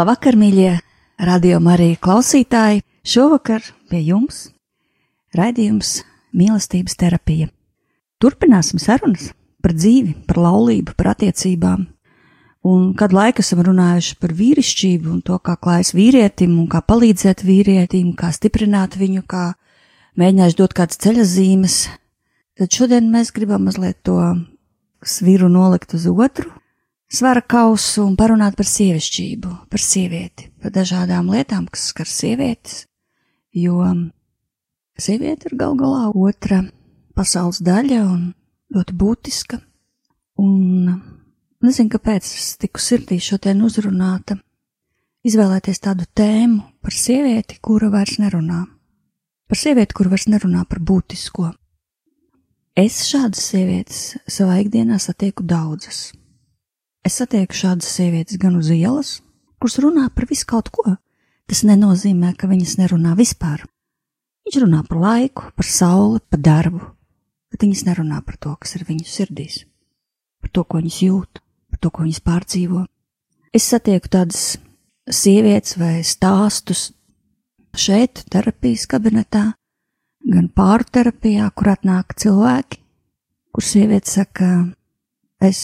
Labvakar, 0.00 0.32
mīļie 0.38 0.78
radio 1.28 1.58
Marija 1.60 1.98
klausītāji! 2.00 2.78
Šovakar 3.04 3.60
pie 3.90 3.98
jums 4.06 4.46
raidījums 5.36 5.90
mīlestības 6.32 6.94
terapija. 6.96 7.50
Turpināsim 8.22 8.80
sarunas 8.80 9.26
par 9.60 9.74
dzīvi, 9.76 10.14
par 10.24 10.38
laulību, 10.40 10.94
par 10.96 11.10
attiecībām. 11.12 11.82
Un 12.70 12.86
kad 12.96 13.12
laiku 13.12 13.44
esam 13.44 13.60
runājuši 13.66 14.16
par 14.22 14.32
vīrišķību 14.38 15.12
un 15.12 15.18
to, 15.26 15.36
kā 15.36 15.58
klājas 15.60 15.92
vīrietim 15.98 16.54
un 16.62 16.70
kā 16.72 16.80
palīdzēt 16.80 17.44
vīrietim, 17.44 18.14
kā 18.16 18.30
stiprināt 18.32 18.96
viņu, 18.96 19.26
kā 19.28 19.50
mēģinājuši 20.16 20.60
dot 20.62 20.78
kādas 20.80 21.02
ceļa 21.04 21.28
zīmes, 21.34 21.76
tad 22.56 22.72
šodien 22.72 23.12
mēs 23.12 23.34
gribam 23.36 23.68
mazliet 23.68 24.00
to 24.08 24.16
sviru 25.04 25.52
nolikt 25.52 25.98
uz 25.98 26.08
otru 26.08 26.48
svara 27.10 27.42
kausu 27.42 28.04
un 28.06 28.16
parunāt 28.18 28.56
par 28.58 28.68
sievišķību, 28.70 29.52
par 29.70 29.82
sievieti, 29.82 30.50
par 30.62 30.74
dažādām 30.74 31.30
lietām, 31.34 31.66
kas 31.70 31.90
skar 31.90 32.08
sievietes, 32.08 32.84
jo 33.50 33.82
sieviete 35.00 35.50
ir 35.50 35.56
gal 35.58 35.74
galā 35.78 36.10
otra 36.14 36.62
pasaules 37.18 37.60
daļa 37.66 38.02
un 38.06 38.28
ļoti 38.74 38.96
būtiska. 38.96 39.58
Un 40.40 40.86
nezinu, 41.60 41.90
kāpēc 41.92 42.24
es 42.24 42.54
tiku 42.60 42.80
sirdī 42.80 43.18
šodien 43.20 43.60
uzrunāta, 43.66 44.38
izvēlēties 45.26 45.82
tādu 45.82 46.06
tēmu 46.16 46.62
par 46.80 46.94
sievieti, 46.94 47.58
kura 47.60 47.90
vairs 47.92 48.20
nerunā. 48.22 48.62
Par 49.50 49.58
sievieti, 49.58 49.96
kura 49.98 50.14
vairs 50.14 50.28
nerunā 50.30 50.62
par 50.70 50.78
būtisko. 50.78 51.50
Es 52.78 53.02
šādas 53.10 53.42
sievietes 53.50 54.00
savā 54.30 54.60
ikdienā 54.62 55.00
satieku 55.02 55.42
daudzas 55.42 56.12
Es 57.06 57.16
satieku 57.16 57.56
šādas 57.56 57.88
sievietes 57.88 58.36
gan 58.40 58.58
uz 58.58 58.68
ielas, 58.74 59.20
kuras 59.56 59.78
runā 59.80 60.10
par 60.12 60.26
visu 60.28 60.44
kaut 60.48 60.68
ko. 60.74 60.96
Tas 61.48 61.62
nenozīmē, 61.66 62.34
ka 62.38 62.48
viņas 62.50 62.76
nerunā 62.78 63.14
vispār. 63.18 63.64
Viņš 64.44 64.58
runā 64.62 64.82
par 64.86 65.00
laiku, 65.00 65.48
par 65.56 65.66
sauli, 65.66 66.20
par 66.28 66.42
darbu, 66.44 66.80
bet 67.50 67.64
viņas 67.64 67.86
nerunā 67.88 68.20
par 68.26 68.36
to, 68.36 68.52
kas 68.60 68.76
ir 68.76 68.84
viņu 68.88 69.06
sirdīs, 69.08 69.62
par 70.44 70.52
to, 70.52 70.64
ko 70.64 70.80
viņas 70.80 70.98
jūt, 71.06 71.40
par 71.72 71.80
to, 71.80 71.90
ko 71.90 72.04
viņas 72.04 72.22
pārdzīvo. 72.28 72.84
Es 73.56 73.66
satieku 73.72 74.12
tādas 74.12 74.44
sievietes 75.10 75.78
vai 75.80 76.02
stāstus 76.06 76.90
šeit, 77.74 78.26
terapijas 78.30 78.84
kabinetā, 78.90 79.46
gan 80.30 80.50
pāru 80.52 80.86
terapijā, 80.92 81.48
kur 81.56 81.72
atnāk 81.72 82.14
cilvēki, 82.20 82.82
kur 83.50 83.66
sieviete 83.66 84.12
saka, 84.12 84.50
es 85.40 85.60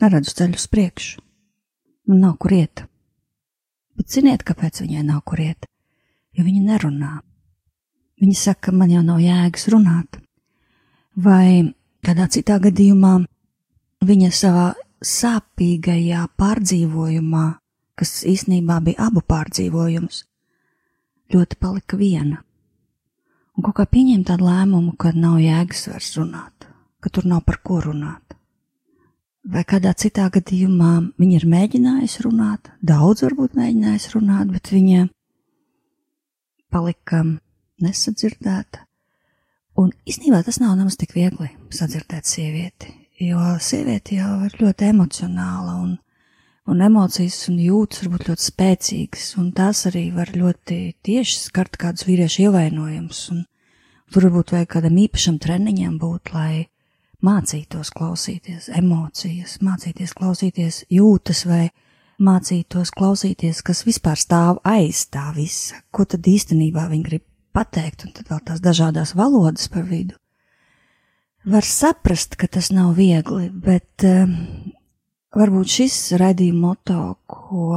neredzu 0.00 0.34
ceļu 0.36 0.60
uz 0.60 0.66
priekšu. 0.70 1.22
Man 2.06 2.20
nav 2.22 2.36
kur 2.42 2.54
iet. 2.54 2.84
Bet 3.96 4.12
ziniet, 4.12 4.44
kāpēc 4.46 4.82
viņai 4.84 5.02
nav 5.08 5.22
kur 5.26 5.40
iet? 5.42 5.66
Jo 6.36 6.44
viņa 6.44 6.62
nerunā. 6.66 7.12
Viņa 8.20 8.36
saka, 8.38 8.72
man 8.72 8.92
jau 8.92 9.02
nav 9.04 9.20
jēgas 9.24 9.66
runāt. 9.72 10.20
Vai 11.16 11.72
kādā 12.04 12.28
citā 12.32 12.58
gadījumā 12.62 13.18
viņa 14.06 14.30
savā 14.36 14.66
sāpīgajā 15.04 16.26
pārdzīvojumā, 16.38 17.46
kas 17.96 18.20
īsnībā 18.28 18.78
bija 18.84 19.08
abu 19.08 19.24
pārdzīvojums, 19.24 20.22
ļoti 21.32 21.58
palika 21.60 21.98
viena. 22.00 22.42
Un 23.56 23.64
kaut 23.64 23.78
kā 23.80 23.88
pieņēma 23.88 24.28
tādu 24.28 24.46
lēmumu, 24.50 24.92
ka 25.00 25.16
nav 25.16 25.40
jēgas 25.40 25.88
vairs 25.88 26.12
runāt, 26.20 26.68
ka 27.00 27.12
tur 27.12 27.24
nav 27.28 27.42
par 27.48 27.62
ko 27.64 27.80
runāt 27.88 28.35
vai 29.46 29.62
kādā 29.68 29.92
citā 29.98 30.26
gadījumā 30.32 30.92
viņa 31.20 31.38
ir 31.38 31.46
mēģinājusi 31.50 32.24
runāt, 32.26 32.70
daudz 32.82 33.24
varbūt 33.26 33.54
mēģinājusi 33.58 34.12
runāt, 34.16 34.50
bet 34.52 34.72
viņa 34.74 35.06
palika 36.72 37.22
nesadzirdēta. 37.82 38.82
Un 39.76 39.92
īstenībā 40.08 40.40
tas 40.44 40.58
nav 40.62 40.74
nemaz 40.78 40.96
tik 40.96 41.12
viegli 41.16 41.50
sadzirdēt 41.74 42.28
sievieti, 42.28 42.94
jo 43.20 43.40
sieviete 43.60 44.16
jau 44.16 44.32
ir 44.46 44.56
ļoti 44.60 44.88
emocionāla 44.88 45.76
un, 45.82 45.96
un 46.66 46.86
emocijas 46.86 47.42
un 47.52 47.58
jūtas 47.60 48.06
varbūt 48.06 48.30
ļoti 48.30 48.46
spēcīgas, 48.50 49.26
un 49.40 49.50
tās 49.56 49.84
arī 49.90 50.08
var 50.16 50.32
ļoti 50.32 50.80
tieši 51.06 51.42
skart 51.44 51.76
kādus 51.80 52.08
vīriešu 52.08 52.48
ievainojumus, 52.48 53.20
un 53.36 53.44
tur 54.10 54.30
varbūt 54.30 54.56
vajag 54.56 54.72
kādam 54.78 54.96
īpašam 55.04 55.36
treniņam 55.44 56.00
būt, 56.00 56.32
lai 56.32 56.66
mācītos 57.24 57.90
klausīties 57.94 58.68
emocijas, 58.76 59.58
mācīties 59.64 60.12
klausīties 60.16 60.84
jūtas 60.92 61.44
vai 61.48 61.68
mācītos 62.22 62.92
klausīties, 62.96 63.62
kas 63.64 63.84
vispār 63.86 64.20
stāv 64.20 64.60
aiz 64.64 65.06
tā 65.12 65.30
visa, 65.36 65.80
ko 65.90 66.04
tad 66.08 66.26
īstenībā 66.28 66.88
viņi 66.90 67.08
grib 67.08 67.24
pateikt, 67.56 68.06
un 68.06 68.14
tad 68.16 68.30
vēl 68.30 68.40
tās 68.46 68.62
dažādās 68.64 69.14
valodas 69.16 69.68
par 69.72 69.86
vidu. 69.88 70.16
Var 71.46 71.62
saprast, 71.62 72.34
ka 72.36 72.48
tas 72.50 72.72
nav 72.74 72.96
viegli, 72.98 73.48
bet 73.50 74.02
um, 74.04 74.32
varbūt 75.36 75.76
šis 75.76 75.98
raidījuma 76.18 76.72
moto, 76.72 77.02
ko 77.30 77.68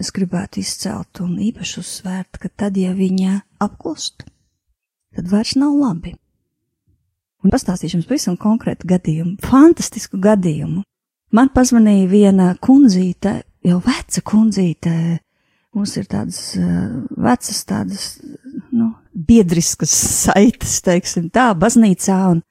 es 0.00 0.10
gribētu 0.16 0.62
izcelt 0.62 1.20
un 1.20 1.36
īpaši 1.50 1.82
uzsvērt, 1.82 2.40
ka 2.40 2.48
tad, 2.48 2.80
ja 2.80 2.94
viņa 2.96 3.42
apklust, 3.62 4.24
tad 5.14 5.28
vairs 5.28 5.58
nav 5.60 5.76
labi. 5.76 6.14
Un 7.44 7.52
pastāstīšu 7.54 7.98
jums 7.98 8.08
pavisam 8.08 8.36
konkrētu 8.40 8.88
gadījumu, 8.90 9.36
fantastisku 9.46 10.18
gadījumu. 10.22 10.82
Man 11.34 11.50
pazvanīja 11.54 12.08
viena 12.10 12.48
kundzīte, 12.64 13.42
jau 13.66 13.78
veca 13.84 14.22
kundzīte, 14.26 14.92
mums 15.76 15.94
ir 16.00 16.08
tādas 16.10 16.40
uh, 16.58 16.88
vecas, 17.14 17.60
tādas, 17.68 18.06
nu, 18.74 18.90
biedriskas 19.12 19.92
saites, 20.24 20.80
teiksim 20.86 21.28
tā, 21.34 21.50
baznīcā, 21.58 22.18
un 22.32 22.42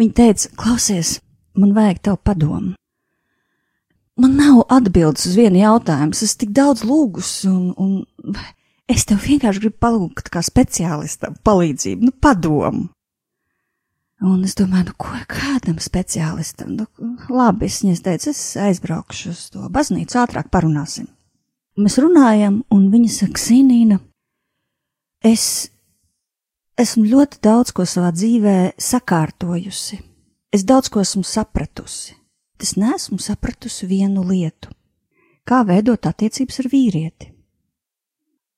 viņa 0.00 0.16
teica, 0.18 0.52
klausies, 0.58 1.18
man 1.58 1.74
vajag 1.76 2.00
tev 2.08 2.18
padomu. 2.24 2.74
Man 4.20 4.34
nav 4.36 4.66
atbildes 4.72 5.24
uz 5.30 5.36
vienu 5.38 5.62
jautājumu, 5.62 6.12
es 6.12 6.34
tik 6.40 6.50
daudz 6.56 6.82
lūgus, 6.84 7.30
un, 7.48 7.70
un 7.80 8.34
es 8.90 9.06
tev 9.08 9.22
vienkārši 9.24 9.62
gribu 9.62 9.78
palūgt 9.80 10.28
kā 10.32 10.42
speciālistam 10.44 11.38
palīdzību, 11.46 12.10
nu, 12.10 12.16
padomu. 12.20 12.90
Un 14.22 14.44
es 14.46 14.54
domāju, 14.54 14.92
nu, 14.92 14.94
ko 15.02 15.16
kādam 15.26 15.80
speciālistam, 15.82 16.76
nu, 16.78 16.86
labi, 17.26 17.66
es 17.66 17.80
viņai 17.82 17.98
teicu, 18.06 18.30
es 18.30 18.42
aizbraukšu 18.60 19.30
uz 19.32 19.40
to 19.50 19.66
baznīcu, 19.72 20.14
ātrāk 20.20 20.46
parunāsim. 20.52 21.08
Mēs 21.82 21.96
runājam, 21.98 22.60
un 22.70 22.84
viņa 22.92 23.08
saka, 23.16 23.40
Sinīna, 23.42 23.96
es 25.26 25.72
esmu 26.78 27.02
ļoti 27.10 27.40
daudz 27.42 27.72
ko 27.74 27.86
savā 27.88 28.12
dzīvē 28.14 28.56
sakārtojusi, 28.78 29.98
es 30.54 30.62
daudz 30.68 30.92
ko 30.92 31.02
esmu 31.02 31.24
sapratusi, 31.26 32.14
es 32.62 32.76
neesmu 32.78 33.18
sapratusi 33.18 33.88
vienu 33.90 34.22
lietu- 34.28 34.70
kā 35.48 35.64
veidot 35.66 36.06
attiecības 36.06 36.60
ar 36.62 36.70
vīrieti. 36.70 37.32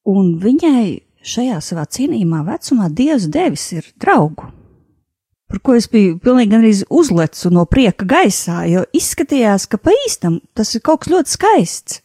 Un 0.05 0.37
viņai 0.45 1.01
šajā 1.25 1.57
savā 1.65 1.87
cienījumā 1.89 2.43
vecumā 2.45 2.91
Dievs 2.93 3.31
devis 3.33 3.73
ir 3.73 3.89
draugu 3.97 4.51
par 5.51 5.61
ko 5.65 5.77
es 5.79 5.89
biju 5.91 6.19
pilnīgi 6.23 6.53
gandrīz 6.53 6.85
uzlecu 6.91 7.53
no 7.55 7.67
prieka 7.69 8.07
gaisā, 8.09 8.65
jo 8.71 8.85
izskatījās, 8.97 9.69
ka 9.71 9.79
pa 9.79 9.95
īstam 10.05 10.41
tas 10.57 10.75
ir 10.75 10.85
kaut 10.85 11.05
kas 11.05 11.13
ļoti 11.15 11.35
skaists. 11.37 12.01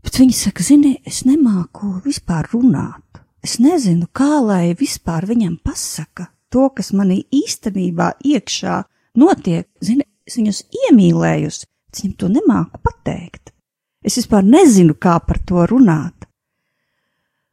Bet 0.00 0.16
viņi 0.16 0.36
saka, 0.36 0.64
zini, 0.64 0.94
es 1.04 1.24
nemāku 1.28 1.98
vispār 2.06 2.48
runāt. 2.54 3.20
Es 3.44 3.58
nezinu, 3.60 4.08
kā 4.12 4.38
lai 4.44 4.72
vispār 4.76 5.26
viņam 5.28 5.58
pasaka 5.64 6.30
to, 6.52 6.68
kas 6.76 6.92
manī 6.96 7.22
īstenībā 7.32 8.14
iekšā 8.24 8.80
notiek. 9.20 9.68
Zini, 9.84 10.06
es 10.28 10.38
viņus 10.40 10.62
iemīlējusi, 10.86 11.68
bet 11.68 12.02
viņam 12.02 12.16
to 12.20 12.32
nemāku 12.32 12.80
pateikt. 12.84 13.52
Es 14.04 14.16
vispār 14.16 14.46
nezinu, 14.46 14.96
kā 14.96 15.18
par 15.24 15.40
to 15.44 15.66
runāt. 15.68 16.29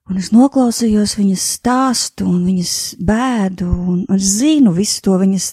Un 0.07 0.19
es 0.21 0.29
noklausījos 0.31 1.17
viņas 1.19 1.45
stāstu 1.57 2.27
un 2.31 2.45
viņas 2.47 2.73
bēdu, 3.03 3.67
un 3.67 4.03
es 4.15 4.37
zinu 4.39 4.71
visu 4.75 5.01
to 5.03 5.17
viņas 5.19 5.49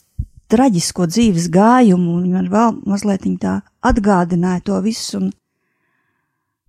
traģisko 0.55 1.09
dzīves 1.11 1.49
gājumu, 1.51 2.19
un 2.21 2.29
man 2.37 2.51
vēl 2.53 2.77
mazliet 2.87 3.27
tā 3.43 3.57
atgādināja 3.83 4.63
to 4.69 4.79
visu. 4.85 5.19
Un 5.19 5.33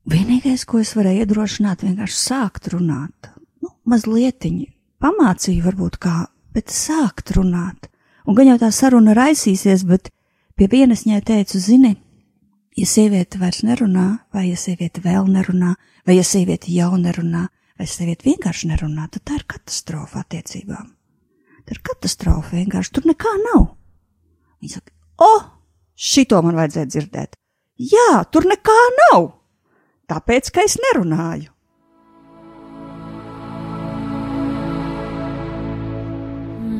vienīgais, 0.09 0.65
ko 0.65 0.81
es 0.81 0.95
varēju 0.97 1.25
iedrošināt, 1.25 1.83
vienkārši 1.85 2.17
sākt 2.17 2.71
runāt. 2.73 3.29
Nu, 3.61 3.75
mazliet 3.85 4.47
pamācīju, 5.03 5.65
varbūt 5.65 5.99
kā, 6.01 6.25
bet 6.55 6.73
sākt 6.73 7.35
runāt. 7.37 7.91
Un 8.25 8.33
gan 8.37 8.49
jau 8.49 8.57
tā 8.57 8.71
saruna 8.73 9.13
raisīsies, 9.13 9.85
bet 9.85 10.09
pie 10.57 10.67
vienas 10.71 11.05
viņai 11.05 11.21
teicu, 11.21 11.61
zini, 11.61 11.93
ja 12.75 12.87
sieviete 12.89 13.37
vairs 13.37 13.61
nerunā, 13.61 14.07
vai 14.33 14.47
ja 14.49 14.57
sieviete 14.57 15.03
vēl 15.03 15.29
nerunā, 15.29 15.75
vai 16.07 16.17
ja 16.17 16.25
sieviete 16.25 16.73
jau 16.73 16.95
nerunā, 16.97 17.45
vai 17.79 17.87
sieviete 17.89 18.29
vienkārši 18.29 18.69
nerunā, 18.71 19.07
tad 19.11 19.25
tā 19.27 19.39
ir 19.39 19.47
katastrofa 19.55 20.23
attiecībām. 20.23 20.91
Tā 21.65 21.75
ir 21.75 21.81
katastrofa 21.85 22.59
vienkārši, 22.59 22.93
tur 22.95 23.07
nekā 23.09 23.33
nav. 23.41 23.65
Viņa 24.61 24.77
saka, 24.77 24.93
o, 25.17 25.31
oh, 25.31 25.47
šito 25.95 26.39
man 26.45 26.59
vajadzēja 26.59 26.91
dzirdēt. 26.93 27.35
Jā, 27.91 28.23
tur 28.31 28.47
nekā 28.47 28.77
nav, 29.01 29.27
tāpēc, 30.11 30.53
ka 30.55 30.63
es 30.63 30.77
nerunāju. 30.87 31.51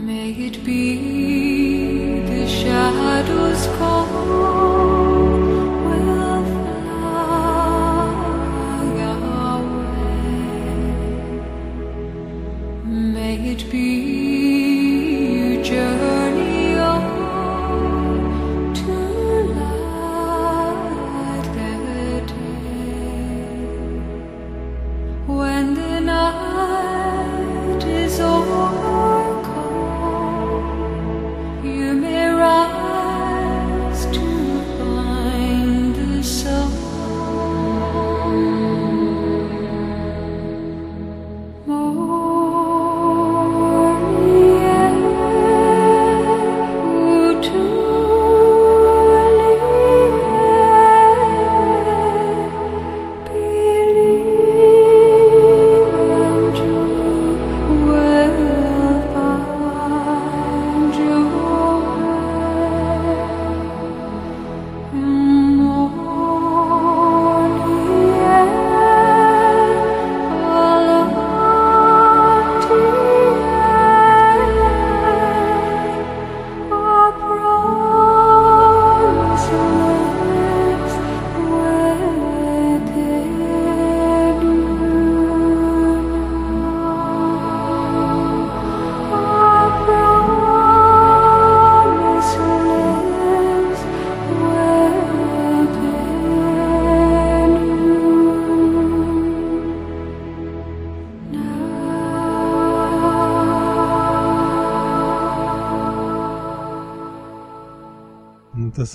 May 0.06 0.32
it 0.48 0.64
be 0.64 2.24
the 2.30 2.48
shadows 2.48 3.68
call. 3.78 4.75
It 13.62 13.72
be? 13.72 13.85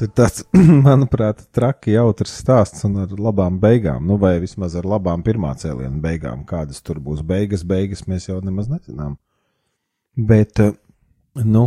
Tas 0.01 0.09
ir 0.09 0.13
tāds, 0.21 0.45
manuprāt, 0.87 1.43
traki 1.53 1.93
jautrs 1.93 2.33
stāsts 2.41 2.87
un 2.89 3.03
ar 3.03 3.11
labām 3.21 3.59
beigām, 3.61 4.07
nu 4.09 4.17
vai 4.21 4.39
vismaz 4.41 4.77
ar 4.79 4.89
labām 4.89 5.21
pirmā 5.27 5.53
cēliena 5.61 6.01
beigām. 6.01 6.47
Kādas 6.49 6.81
tur 6.81 7.03
būs 7.05 7.21
beigas, 7.27 7.67
beigas 7.69 8.07
mēs 8.09 8.31
jau 8.31 8.39
nemaz 8.41 8.71
nezinām. 8.73 9.19
Bet, 10.17 10.61
eh, 10.61 10.73
nu, 11.45 11.67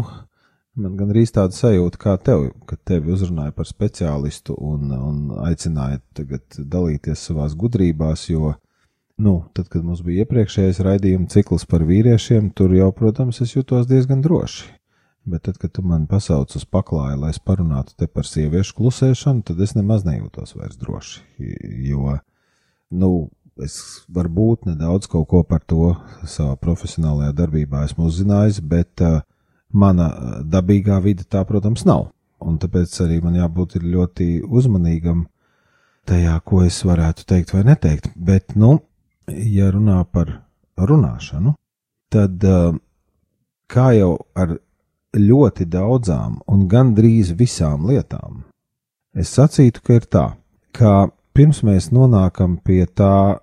man 0.74 0.97
gan 0.97 1.13
arī 1.13 1.27
tāda 1.30 1.54
sajūta, 1.54 2.02
kā 2.02 2.18
tev, 2.18 2.49
kad 2.66 2.81
tevi 2.81 3.13
uzrunāja 3.13 3.54
par 3.54 3.69
speciālistu 3.69 4.57
un, 4.57 4.90
un 4.92 5.45
aicināja 5.45 6.02
tagad 6.18 6.57
dalīties 6.57 7.30
savās 7.30 7.54
gudrībās, 7.54 8.28
jo, 8.33 8.56
nu, 9.21 9.44
tad, 9.54 9.69
kad 9.69 9.85
mums 9.85 10.02
bija 10.02 10.25
iepriekšējais 10.25 10.81
raidījuma 10.81 11.30
cikls 11.30 11.69
par 11.69 11.85
vīriešiem, 11.85 12.49
tur 12.57 12.73
jau, 12.73 12.90
protams, 12.97 13.45
es 13.45 13.54
jutos 13.54 13.85
diezgan 13.85 14.25
droši 14.25 14.71
Bet 15.25 15.45
tad, 15.47 15.57
kad 15.57 15.71
tu 15.71 15.81
man 15.87 16.03
pasauc 16.07 16.51
uz 16.57 16.65
paklāju, 16.68 17.21
lai 17.21 17.30
es 17.31 17.39
parunātu 17.39 17.95
te 17.95 18.09
par 18.11 18.27
sieviešu 18.27 18.75
klusēšanu, 18.75 19.45
tad 19.47 19.61
es 19.63 19.71
nemaz 19.77 20.03
nejūtos 20.03 20.51
vairs 20.57 20.75
droši. 20.81 21.21
Jo, 21.87 22.18
nu, 22.92 23.11
es 23.63 23.77
varbūt 24.11 24.68
nedaudz 24.68 25.07
kaut 25.11 25.30
ko 25.31 25.44
par 25.47 25.63
to 25.63 25.94
savā 26.27 26.57
profesionālajā 26.59 27.35
darbībā 27.37 27.85
esmu 27.87 28.09
uzzinājis, 28.09 28.59
bet 28.68 29.03
uh, 29.06 29.21
mana 29.71 30.09
dabīgā 30.44 30.99
vide 31.06 31.23
tā, 31.23 31.45
protams, 31.47 31.85
nav. 31.87 32.09
Un 32.44 32.59
tāpēc 32.59 32.92
arī 33.06 33.21
man 33.23 33.37
jābūt 33.39 33.77
ļoti 33.80 34.27
uzmanīgam 34.44 35.23
tajā, 36.09 36.35
ko 36.44 36.65
es 36.68 36.81
varētu 36.83 37.23
teikt 37.30 37.56
vai 37.56 37.63
neteikt. 37.69 38.11
Bet, 38.15 38.57
nu, 38.59 38.75
ja 39.27 39.71
runā 39.71 40.01
par 40.11 40.42
runāšanu, 40.75 41.56
tad 42.11 42.44
uh, 42.44 42.75
kā 43.71 43.94
jau 43.95 44.18
ar 44.35 44.57
ļoti 45.18 45.68
daudzām 45.70 46.40
un 46.50 46.68
gandrīz 46.70 47.34
visām 47.38 47.88
lietām. 47.90 48.44
Es 49.14 49.36
sacītu, 49.38 49.84
ka 49.86 49.98
ir 50.00 50.06
tā, 50.10 50.26
ka 50.74 51.10
pirms 51.38 51.62
mēs 51.66 51.92
nonākam 51.94 52.58
pie 52.66 52.84
tā, 52.90 53.40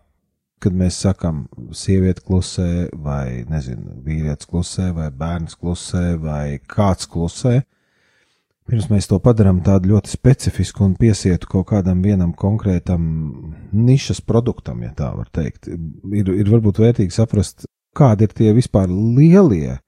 kad 0.60 0.76
mēs 0.76 0.98
sakam, 1.00 1.44
sieviete 1.72 2.24
klusē, 2.26 2.90
vai 2.92 3.46
nezinu, 3.48 4.00
vīrietis 4.04 4.48
klusē, 4.50 4.90
vai 4.96 5.08
bērns 5.14 5.56
klusē, 5.56 6.16
vai 6.20 6.58
kāds 6.68 7.08
klusē, 7.10 7.62
pirms 8.68 8.90
mēs 8.90 9.08
to 9.10 9.18
padarām 9.22 9.62
tādu 9.66 9.94
ļoti 9.94 10.12
specifisku 10.12 10.84
un 10.84 10.96
piesietu 10.98 11.48
kaut 11.50 11.70
kādam 11.72 12.02
vienam 12.04 12.34
konkrētam 12.36 13.02
nišas 13.72 14.20
produktam, 14.26 14.82
ja 14.84 14.92
tā 14.96 15.10
var 15.16 15.30
teikt, 15.32 15.70
ir, 15.70 16.34
ir 16.34 16.50
varbūt 16.50 16.82
vērtīgi 16.82 17.14
saprast, 17.14 17.64
kādi 17.96 18.26
ir 18.26 18.36
tie 18.36 18.52
vispār 18.54 18.90
lielie 18.90 19.78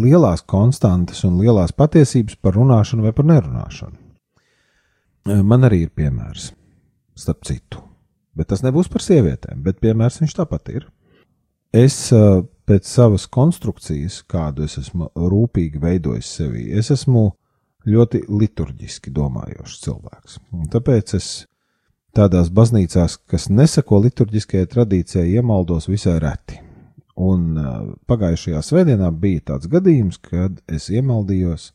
lielās 0.00 0.42
konstantas 0.48 1.24
un 1.28 1.38
lielās 1.42 1.74
patiesības 1.76 2.38
par 2.42 2.56
runāšanu 2.56 3.04
vai 3.06 3.14
par 3.16 3.26
nerunāšanu. 3.28 3.96
Man 5.44 5.66
arī 5.66 5.82
ir 5.84 5.90
piemērs, 5.92 6.52
starp 7.18 7.44
citu, 7.44 7.82
bet 8.38 8.48
tas 8.52 8.62
nebūs 8.64 8.88
par 8.88 9.04
sievietēm, 9.04 9.60
bet 9.64 9.82
piemērs 9.82 10.22
viņš 10.22 10.36
tāpat 10.38 10.70
ir. 10.72 10.86
Es 11.76 12.08
pēc 12.08 12.88
savas 12.88 13.26
konstrukcijas, 13.28 14.22
kādu 14.24 14.64
es 14.64 14.78
esmu 14.80 15.10
rūpīgi 15.12 15.82
veidojis 15.82 16.30
sevī, 16.38 16.70
es 16.72 16.88
esmu 16.94 17.26
ļoti 17.88 18.22
liturģiski 18.28 19.12
domājošs 19.12 19.82
cilvēks. 19.84 20.38
Un 20.56 20.70
tāpēc 20.72 21.12
es 21.18 21.28
tādās 22.16 22.48
baznīcās, 22.52 23.18
kas 23.28 23.50
nesako 23.52 24.00
liturģiskajai 24.06 24.70
tradīcijai, 24.72 25.28
iemaldos 25.36 25.90
visai 25.92 26.16
reti 26.24 26.62
Un 27.18 27.56
pagājušajā 28.06 28.60
svētdienā 28.62 29.08
bija 29.10 29.42
tāds 29.52 29.66
gadījums, 29.70 30.20
kad 30.22 30.60
es 30.70 30.86
iemaldījos 30.92 31.72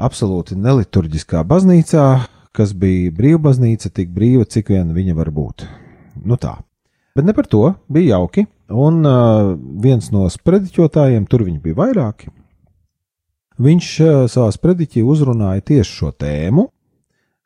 absolūti 0.00 0.56
neliturģiskā 0.56 1.42
baznīcā, 1.44 2.06
kas 2.54 2.72
bija 2.78 3.12
brīvbaznīca, 3.14 3.90
tik 3.92 4.14
brīva, 4.14 4.46
cik 4.48 4.72
vien 4.72 4.94
viņa 4.96 5.16
var 5.18 5.30
būt. 5.34 5.66
Nu 6.24 6.38
tā. 6.40 6.56
Bet 7.14 7.26
ne 7.26 7.34
par 7.34 7.46
to, 7.50 7.74
bija 7.92 8.16
jauki, 8.16 8.46
un 8.74 9.04
uh, 9.06 9.52
viens 9.82 10.08
no 10.14 10.26
sprediķotājiem, 10.30 11.26
tur 11.30 11.44
viņi 11.46 11.60
bija 11.62 11.78
vairāki, 11.82 12.30
viņš 13.62 13.90
uh, 14.02 14.14
savā 14.30 14.48
sprediķī 14.54 15.04
uzrunāja 15.06 15.62
tieši 15.70 15.98
šo 16.00 16.10
tēmu, 16.18 16.64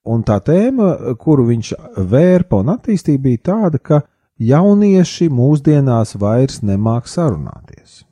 un 0.08 0.22
tā 0.24 0.38
tēma, 0.44 1.16
kuru 1.20 1.44
viņš 1.50 1.74
vērpa 2.08 2.62
un 2.62 2.72
attīstīja, 2.78 3.24
bija 3.26 3.42
tāda, 3.50 3.80
ka 3.82 4.00
jaunieši 4.38 5.28
mūsdienās 5.34 6.14
vairs 6.18 6.62
nemāk 6.62 7.08
sarunāties. 7.10 8.04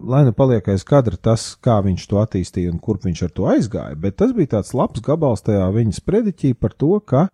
Lai 0.00 0.22
nu 0.24 0.32
paliek 0.32 0.64
aiz 0.72 0.82
kadra 0.86 1.18
tas, 1.20 1.52
kā 1.60 1.76
viņš 1.84 2.06
to 2.08 2.20
attīstīja 2.22 2.72
un 2.72 2.78
kurp 2.80 3.04
viņš 3.04 3.22
ar 3.26 3.32
to 3.36 3.48
aizgāja, 3.52 3.98
bet 4.00 4.16
tas 4.16 4.32
bija 4.32 4.56
tāds 4.56 4.72
labs 4.74 5.02
gabals 5.04 5.44
tajā 5.44 5.66
viņa 5.74 5.98
sprediķī 5.98 6.54
par 6.56 6.72
to, 6.72 6.94
ka 7.04 7.26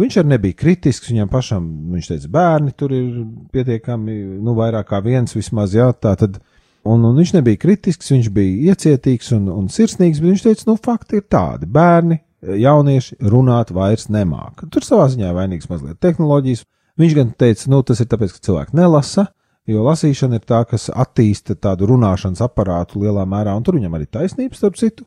viņš 0.00 0.16
arī 0.20 0.32
nebija 0.32 0.56
kritisks. 0.56 1.10
Viņam 1.12 1.28
pašam, 1.28 1.66
viņš 1.92 2.08
teica, 2.12 2.30
bērni 2.32 2.72
tur 2.72 2.94
ir 2.96 3.10
pietiekami, 3.52 4.16
nu, 4.40 4.54
vairāk 4.56 4.88
kā 4.88 5.02
viens 5.04 5.36
vismaz, 5.36 5.76
jā, 5.76 5.90
tā 5.92 6.14
tad. 6.16 6.40
Un, 6.88 7.02
un 7.04 7.18
viņš 7.18 7.34
nebija 7.36 7.60
kritisks, 7.60 8.08
viņš 8.14 8.30
bija 8.32 8.72
iecietīgs 8.72 9.34
un, 9.36 9.50
un 9.52 9.68
sirsnīgs, 9.68 10.22
bet 10.22 10.32
viņš 10.32 10.46
teica, 10.46 10.66
nu, 10.70 10.78
fakti 10.80 11.20
ir 11.20 11.26
tādi. 11.28 11.68
Bērni, 11.68 12.22
jaunieši 12.40 13.18
runāt 13.28 13.74
vairs 13.74 14.08
nemāca. 14.08 14.70
Tur 14.72 14.86
savā 14.86 15.10
ziņā 15.12 15.34
vainīgs 15.36 15.68
mazliet 15.68 16.00
tehnoloģijas, 16.00 16.64
Viņš 16.98 17.14
gan 17.14 17.34
teica, 17.38 17.68
nu, 17.70 17.82
tas 17.86 18.00
ir 18.02 18.08
tāpēc, 18.10 18.34
ka 18.34 18.46
cilvēki 18.48 18.78
nelasa, 18.78 19.28
jo 19.68 19.84
lasīšana 19.86 20.40
ir 20.40 20.48
tā, 20.48 20.64
kas 20.66 20.88
attīsta 20.90 21.54
tādu 21.54 21.90
runāšanas 21.92 22.42
aparātu 22.42 23.04
lielā 23.04 23.26
mērā, 23.28 23.54
un 23.54 23.66
tur 23.66 23.78
viņam 23.78 23.94
arī 23.98 24.08
taisnība, 24.10 24.58
starp 24.58 24.78
citu. 24.80 25.06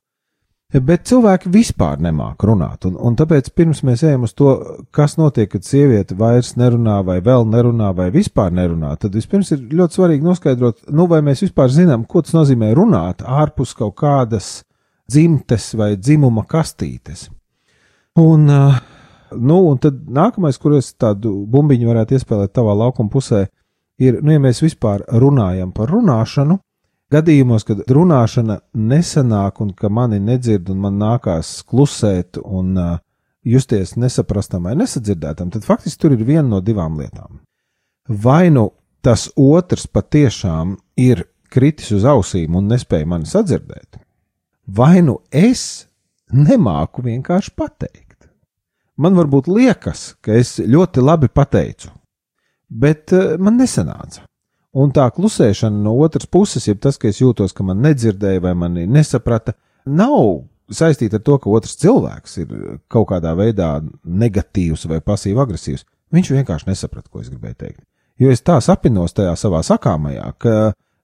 Bet 0.72 1.04
cilvēki 1.10 1.50
vispār 1.52 2.00
nemāku 2.00 2.48
runāt, 2.48 2.86
un, 2.88 2.94
un 2.96 3.16
tāpēc 3.20 3.50
pirms 3.60 3.82
mēs 3.84 4.06
ejam 4.08 4.24
uz 4.24 4.32
to, 4.40 4.54
kas 4.96 5.18
notiek, 5.20 5.50
kad 5.52 5.68
sieviete 5.68 6.16
vairs 6.16 6.54
nerunā, 6.56 7.02
vai 7.04 7.18
vēl 7.20 7.44
nerunā, 7.52 7.90
vai 7.98 8.08
vispār 8.14 8.54
nerunā, 8.56 8.94
tad 9.02 9.18
vispirms 9.18 9.52
ir 9.52 9.66
ļoti 9.68 10.00
svarīgi 10.00 10.24
noskaidrot, 10.24 10.86
nu, 10.96 11.10
vai 11.12 11.20
mēs 11.28 11.44
vispār 11.44 11.74
zinām, 11.76 12.08
ko 12.08 12.24
tas 12.24 12.38
nozīmē 12.38 12.72
runāt 12.78 13.20
ārpus 13.28 13.76
kaut 13.76 13.98
kādas 14.00 14.62
dzimtes 15.12 15.74
vai 15.76 15.98
dzimuma 16.00 16.48
kastītes. 16.48 17.28
Un 18.22 18.48
uh, 18.48 18.80
Nu, 19.38 19.62
un 19.70 19.80
tad 19.82 20.02
nākamais, 20.12 20.58
kur 20.60 20.76
es 20.78 20.92
tādu 21.00 21.34
bumbiņu 21.52 21.88
varētu 21.88 22.18
iespēlēt 22.18 22.54
tavā 22.56 22.74
laukuma 22.76 23.12
pusē, 23.14 23.46
ir, 24.02 24.20
nu, 24.22 24.34
ja 24.34 24.42
mēs 24.44 24.62
vispār 24.64 25.06
runājam 25.08 25.72
par 25.76 25.92
runāšanu, 25.94 26.58
gadījumos, 27.12 27.66
kad 27.68 27.84
runāšana 27.92 28.60
nesanāk 28.76 29.62
un 29.64 29.72
ka 29.78 29.92
mani 29.92 30.20
nedzird 30.24 30.70
un 30.72 30.82
man 30.86 31.00
nākās 31.00 31.60
klusēt 31.68 32.40
un 32.44 32.76
uh, 32.80 33.00
justies 33.44 33.96
nesaprastam 34.00 34.68
vai 34.68 34.76
nesadzirdētam, 34.80 35.52
tad 35.54 35.66
faktiski 35.66 36.02
tur 36.02 36.16
ir 36.16 36.26
viena 36.28 36.48
no 36.48 36.62
divām 36.62 37.00
lietām. 37.00 37.42
Vai 38.08 38.50
nu 38.54 38.70
tas 39.02 39.30
otrs 39.40 39.88
patiešām 39.88 40.76
ir 41.00 41.26
kritis 41.52 41.92
uz 41.96 42.06
ausīm 42.08 42.56
un 42.58 42.70
nespēja 42.72 43.08
mani 43.10 43.30
sadzirdēt, 43.30 44.00
vai 44.68 45.02
nu 45.06 45.20
es 45.32 45.88
nemāku 46.32 47.04
vienkārši 47.06 47.56
pateikt 47.58 48.01
man 48.98 49.16
varbūt 49.18 49.50
liekas, 49.52 50.16
ka 50.22 50.36
es 50.40 50.58
ļoti 50.60 51.04
labi 51.04 51.30
pateicu, 51.32 51.92
bet 52.68 53.14
uh, 53.16 53.38
man 53.40 53.60
nesanāca. 53.62 54.26
Un 54.72 54.94
tā 54.96 55.10
klusēšana 55.12 55.84
no 55.84 55.98
otras 56.00 56.30
puses, 56.32 56.68
ja 56.68 56.76
tas, 56.80 56.96
ka 56.98 57.10
es 57.12 57.20
jūtos, 57.20 57.52
ka 57.52 57.64
man 57.68 57.82
nedzirdēja 57.84 58.44
vai 58.44 58.54
mani 58.56 58.86
nesaprata, 58.88 59.54
nav 59.86 60.46
saistīta 60.72 61.20
ar 61.20 61.26
to, 61.28 61.38
ka 61.44 61.52
otrs 61.52 61.76
cilvēks 61.82 62.38
ir 62.44 62.54
kaut 62.92 63.10
kādā 63.10 63.34
veidā 63.36 63.74
negatīvs 64.04 64.88
vai 64.88 65.02
pasīvi-agresīvs. 65.04 65.84
Viņš 66.16 66.32
vienkārši 66.38 66.70
nesaprata, 66.70 67.10
ko 67.12 67.20
es 67.20 67.32
gribēju 67.32 67.58
teikt. 67.60 67.82
Jo 68.22 68.32
es 68.32 68.44
tā 68.46 68.58
sapinos 68.64 69.16
tajā 69.18 69.34
savā 69.40 69.60
sakāmajā, 69.66 70.28
ka 70.40 70.56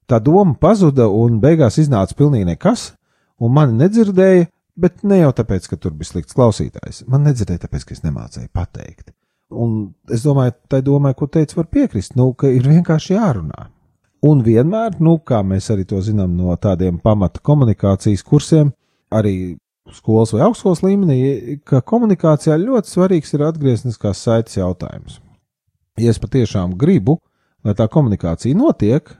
tā 0.08 0.20
doma 0.24 0.56
pazuda 0.60 1.08
un 1.12 1.40
beigās 1.42 1.78
iznāca 1.80 2.16
pilnīgi 2.16 2.48
nekas, 2.48 2.92
un 3.40 3.52
mani 3.56 3.76
nedzirdēja, 3.82 4.48
Bet 4.78 5.02
ne 5.02 5.18
jau 5.18 5.30
tāpēc, 5.34 5.66
ka 5.70 5.78
tur 5.80 5.94
bija 5.98 6.12
slikts 6.12 6.36
klausītājs. 6.38 7.02
Man 7.10 7.24
nedzirdēja, 7.26 7.64
tāpēc, 7.64 7.88
ka 7.88 7.96
es 7.96 8.04
nemācēju 8.04 8.50
pateikt. 8.54 9.10
Un 9.50 9.94
es 10.12 10.22
domāju, 10.22 10.54
tai 10.70 10.82
domai, 10.86 11.14
ko 11.18 11.26
teicu, 11.32 11.56
var 11.58 11.66
piekrist, 11.72 12.14
nu, 12.18 12.30
ka 12.38 12.50
ir 12.52 12.68
vienkārši 12.68 13.16
jārunā. 13.16 13.68
Un 14.28 14.42
vienmēr, 14.46 14.98
nu, 15.02 15.16
kā 15.22 15.40
mēs 15.46 15.70
arī 15.74 15.86
to 15.88 16.00
zinām 16.04 16.34
no 16.36 16.54
tādiem 16.58 16.98
pamata 17.02 17.42
komunikācijas 17.42 18.24
kursiem, 18.26 18.72
arī 19.14 19.56
skolas 19.94 20.34
vai 20.34 20.42
augstskolas 20.46 20.82
līmenī, 20.84 21.18
ka 21.66 21.80
komunikācijā 21.86 22.58
ļoti 22.60 22.92
svarīgs 22.92 23.34
ir 23.34 23.46
atgriezniskās 23.48 24.20
saites 24.26 24.58
jautājums. 24.58 25.20
Ja 25.98 26.12
es 26.12 26.20
patiešām 26.22 26.76
gribu, 26.78 27.18
lai 27.66 27.74
tā 27.78 27.88
komunikācija 27.90 28.58
notiek, 28.58 29.10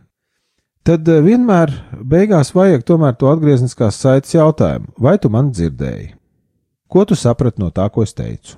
tad 0.86 1.08
eh, 1.08 1.20
vienmēr 1.24 1.72
beigās 2.02 2.52
vajag 2.56 2.84
tomēr 2.86 3.16
to 3.18 3.30
atgriezniskās 3.32 3.98
saites 4.02 4.34
jautājumu, 4.36 4.92
vai 4.98 5.18
tu 5.18 5.30
man 5.32 5.52
dzirdēji? 5.52 6.14
Ko 6.88 7.04
tu 7.04 7.16
saprati 7.18 7.60
no 7.60 7.68
tā, 7.74 7.88
ko 7.92 8.04
es 8.06 8.14
teicu? 8.16 8.56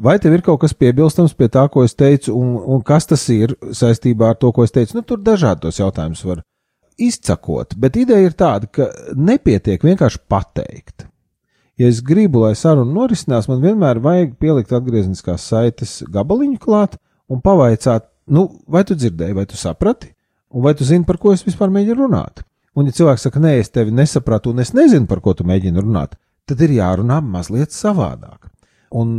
Vai 0.00 0.16
tev 0.16 0.32
ir 0.32 0.44
kaut 0.44 0.62
kas 0.62 0.72
piebilstams 0.72 1.34
pie 1.36 1.50
tā, 1.52 1.66
ko 1.68 1.84
es 1.84 1.92
teicu, 1.92 2.32
un, 2.32 2.54
un 2.56 2.80
kas 2.80 3.04
tas 3.10 3.26
ir 3.34 3.52
saistībā 3.76 4.30
ar 4.32 4.38
to, 4.40 4.48
ko 4.56 4.64
es 4.64 4.72
teicu? 4.72 4.96
Nu, 4.96 5.04
tur 5.04 5.20
dažādi 5.20 5.66
tos 5.66 5.80
jautājumus 5.82 6.24
var 6.24 6.40
izcakot, 7.00 7.74
bet 7.80 7.98
ideja 8.00 8.30
ir 8.30 8.36
tāda, 8.36 8.68
ka 8.68 8.88
nepietiek 9.16 9.82
vienkārši 9.84 10.22
pateikt. 10.28 11.04
Ja 11.80 11.88
es 11.88 12.02
gribu, 12.04 12.42
lai 12.44 12.54
saruna 12.56 12.92
norisinās, 12.92 13.48
man 13.48 13.62
vienmēr 13.64 14.00
vajag 14.04 14.34
pielikt 14.40 14.72
atgriezniskās 14.76 15.46
saites 15.48 15.98
gabaliņu 16.12 16.58
klāt 16.60 16.98
un 17.30 17.40
pavaicāt, 17.44 18.08
nu, 18.28 18.46
vai 18.68 18.82
tu 18.88 18.96
dzirdēji, 18.96 19.36
vai 19.36 19.46
tu 19.48 19.56
saprati, 19.56 20.10
Un 20.50 20.64
vai 20.64 20.74
tu 20.74 20.84
zini, 20.84 21.06
par 21.06 21.20
ko 21.22 21.34
es 21.34 21.44
vispār 21.46 21.70
mēģinu 21.72 22.06
runāt? 22.06 22.42
Un, 22.74 22.86
ja 22.86 22.94
cilvēks 22.94 23.26
saka, 23.26 23.42
nē, 23.42 23.56
es 23.60 23.70
tevi 23.74 23.94
nesapratu, 23.94 24.54
un 24.54 24.62
es 24.62 24.72
nezinu, 24.74 25.06
par 25.10 25.22
ko 25.22 25.34
tu 25.34 25.46
mēģini 25.46 25.82
runāt, 25.82 26.16
tad 26.46 26.62
ir 26.64 26.74
jārunā 26.78 27.20
mazliet 27.22 27.74
savādāk. 27.74 28.48
Un 28.90 29.12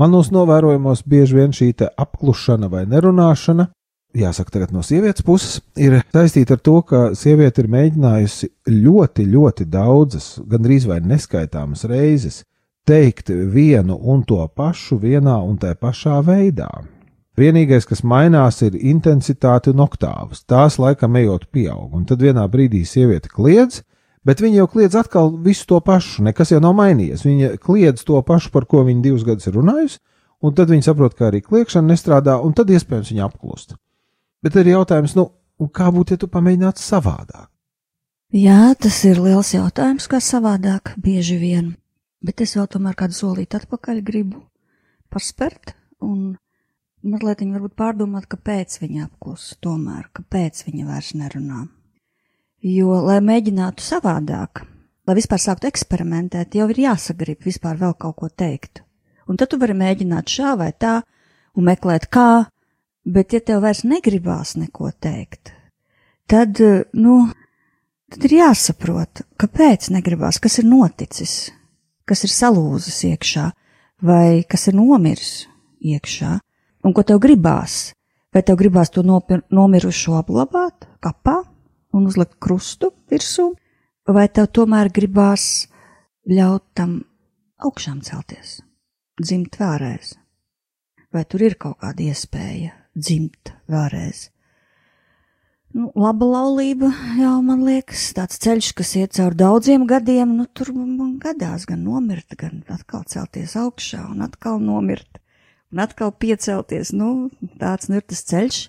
manos 0.00 0.30
novērojumos 0.32 1.04
bieži 1.08 1.36
vien 1.36 1.52
šī 1.52 1.72
apklušana 2.00 2.70
vai 2.72 2.86
nerunāšana, 2.88 3.68
jāsaka, 4.16 4.54
tagad 4.56 4.72
no 4.72 4.82
sievietes 4.84 5.24
puses, 5.24 5.60
ir 5.76 6.00
saistīta 6.12 6.56
ar 6.56 6.62
to, 6.64 6.78
ka 6.82 7.02
sieviete 7.18 7.62
ir 7.62 7.70
mēģinājusi 7.72 8.48
ļoti, 8.72 9.26
ļoti 9.34 9.66
daudzas, 9.70 10.32
gandrīz 10.48 10.88
vai 10.88 11.02
neskaitāmas 11.04 11.84
reizes 11.88 12.42
teikt 12.88 13.30
vienu 13.30 13.98
un 14.00 14.24
to 14.26 14.40
pašu 14.56 14.98
vienā 14.98 15.36
un 15.44 15.58
tajā 15.60 15.76
pašā 15.78 16.16
veidā. 16.26 16.70
Vienīgais, 17.40 17.86
kas 17.88 18.02
mainās, 18.04 18.58
ir 18.66 18.74
intensitāte 18.76 19.72
un 19.72 19.80
oktāvas. 19.86 20.42
Tās 20.50 20.76
laikam 20.82 21.16
ejot 21.16 21.46
pieaug, 21.54 21.94
un 21.96 22.04
tad 22.08 22.20
vienā 22.20 22.44
brīdī 22.52 22.82
sieviete 22.84 23.30
kliedz, 23.32 23.80
bet 24.26 24.42
viņa 24.44 24.58
jau 24.58 24.66
kliedz 24.74 24.98
atkal 25.00 25.30
visu 25.44 25.64
to 25.70 25.78
pašu, 25.84 26.24
nekas 26.26 26.52
jau 26.52 26.60
nav 26.60 26.74
mainījies. 26.76 27.24
Viņa 27.24 27.52
kliedz 27.62 28.04
to 28.04 28.20
pašu, 28.26 28.52
par 28.52 28.66
ko 28.68 28.82
viņa 28.88 29.04
divus 29.06 29.24
gadus 29.24 29.48
ir 29.48 29.56
runājusi, 29.56 30.00
un 30.44 30.56
tad 30.58 30.72
viņa 30.72 30.88
saprot, 30.90 31.16
ka 31.16 31.30
arī 31.30 31.40
kliēkšana 31.46 31.94
nestrādā, 31.94 32.36
un 32.44 32.52
tad 32.56 32.72
iespējams 32.74 33.14
viņa 33.14 33.24
apklust. 33.30 33.78
Bet 34.44 34.60
ir 34.60 34.72
jautājums, 34.74 35.16
nu, 35.16 35.30
kā 35.72 35.88
būtu, 35.94 36.16
ja 36.16 36.20
tu 36.20 36.28
pamēģinātu 36.32 36.84
savādāk? 36.84 37.48
Jā, 38.36 38.74
tas 38.78 39.00
ir 39.08 39.18
liels 39.18 39.54
jautājums, 39.56 40.06
kā 40.06 40.20
savādāk, 40.22 40.92
bieži 41.00 41.40
vien. 41.40 41.72
Bet 42.20 42.44
es 42.44 42.52
vēl 42.54 42.68
tomēr 42.70 42.94
kādu 42.98 43.16
solīti 43.16 43.56
atpakaļ 43.58 44.04
gribu 44.04 44.44
paspērt 45.10 45.72
un 46.04 46.36
mazliet 47.06 47.42
viņa 47.42 47.56
varbūt 47.56 47.76
pārdomāt, 47.78 48.26
kāpēc 48.30 48.80
viņa 48.82 49.06
apklusa, 49.06 49.56
tomēr, 49.64 50.08
kāpēc 50.16 50.64
viņa 50.66 50.86
vairs 50.88 51.12
nerunā. 51.16 51.64
Jo, 52.60 52.98
lai 53.06 53.20
mēģinātu 53.24 53.84
savādāk, 53.84 54.64
lai 55.08 55.16
vispār 55.16 55.40
sāktu 55.40 55.70
eksperimentēt, 55.70 56.56
jau 56.58 56.68
ir 56.68 56.82
jāsagrib 56.84 57.46
vispār 57.46 57.78
vēl 57.80 57.94
kaut 57.96 58.18
ko 58.20 58.28
teikt. 58.28 58.82
Un 59.30 59.38
tad 59.40 59.52
tu 59.52 59.60
vari 59.60 59.76
mēģināt 59.78 60.28
šā 60.28 60.56
vai 60.60 60.72
tā, 60.76 60.98
un 61.56 61.66
meklēt 61.70 62.10
kā, 62.12 62.50
bet 63.06 63.32
ja 63.32 63.40
tev 63.40 63.62
vairs 63.64 63.80
negribās 63.88 64.56
neko 64.60 64.90
teikt, 65.00 65.54
tad, 66.28 66.60
nu, 66.92 67.16
tad 68.12 68.28
ir 68.28 68.36
jāsaprot, 68.42 69.24
kāpēc 69.40 69.88
negribās, 69.94 70.40
kas 70.42 70.60
ir 70.60 70.68
noticis, 70.68 71.38
kas 72.04 72.26
ir 72.26 72.34
salūzis 72.34 73.00
iekšā, 73.14 73.48
vai 74.04 74.42
kas 74.48 74.68
ir 74.68 74.76
nomiris 74.76 75.32
iekšā 75.80 76.36
un 76.84 76.94
ko 76.96 77.04
tev 77.06 77.20
gribās. 77.22 77.92
Vai 78.30 78.44
tev 78.46 78.60
gribās 78.60 78.92
to 78.94 79.02
nomirušo 79.02 80.14
apglabāt 80.20 80.86
kapā 81.02 81.40
un 81.96 82.06
uzlikt 82.06 82.36
krustu 82.38 82.92
virsū, 83.10 83.48
vai 84.06 84.28
tev 84.30 84.46
tomēr 84.54 84.92
gribās 84.94 85.66
ļaut 86.30 86.62
tam 86.78 87.00
augšām 87.58 88.00
celties, 88.06 88.60
dzimt 89.18 89.58
vēlreiz? 89.58 90.14
Vai 91.10 91.24
tur 91.26 91.42
ir 91.42 91.56
kaut 91.58 91.80
kāda 91.82 92.06
iespēja 92.06 92.70
dzimt 92.94 93.50
vēlreiz? 93.66 94.28
Nu, 95.74 95.92
laba 95.94 96.26
laulība 96.26 96.88
jau 97.18 97.36
man 97.46 97.60
liekas, 97.62 98.08
tāds 98.14 98.40
ceļš, 98.42 98.72
kas 98.78 98.94
iet 98.98 99.12
cauri 99.14 99.38
daudziem 99.38 99.84
gadiem, 99.90 100.32
nu 100.38 100.46
tur 100.50 100.72
man 100.74 101.12
gadās 101.22 101.66
gan 101.66 101.84
nomirt, 101.86 102.34
gan 102.38 102.64
atkal 102.70 103.04
celties 103.10 103.54
augšā 103.58 104.02
un 104.10 104.24
atkal 104.26 104.58
nomirt 104.62 105.19
un 105.72 105.82
atkal 105.84 106.12
piecelties. 106.12 106.92
Nu, 106.96 107.30
tāds 107.60 107.90
nu 107.90 108.00
ir 108.00 108.06
tas 108.06 108.22
ceļš. 108.30 108.60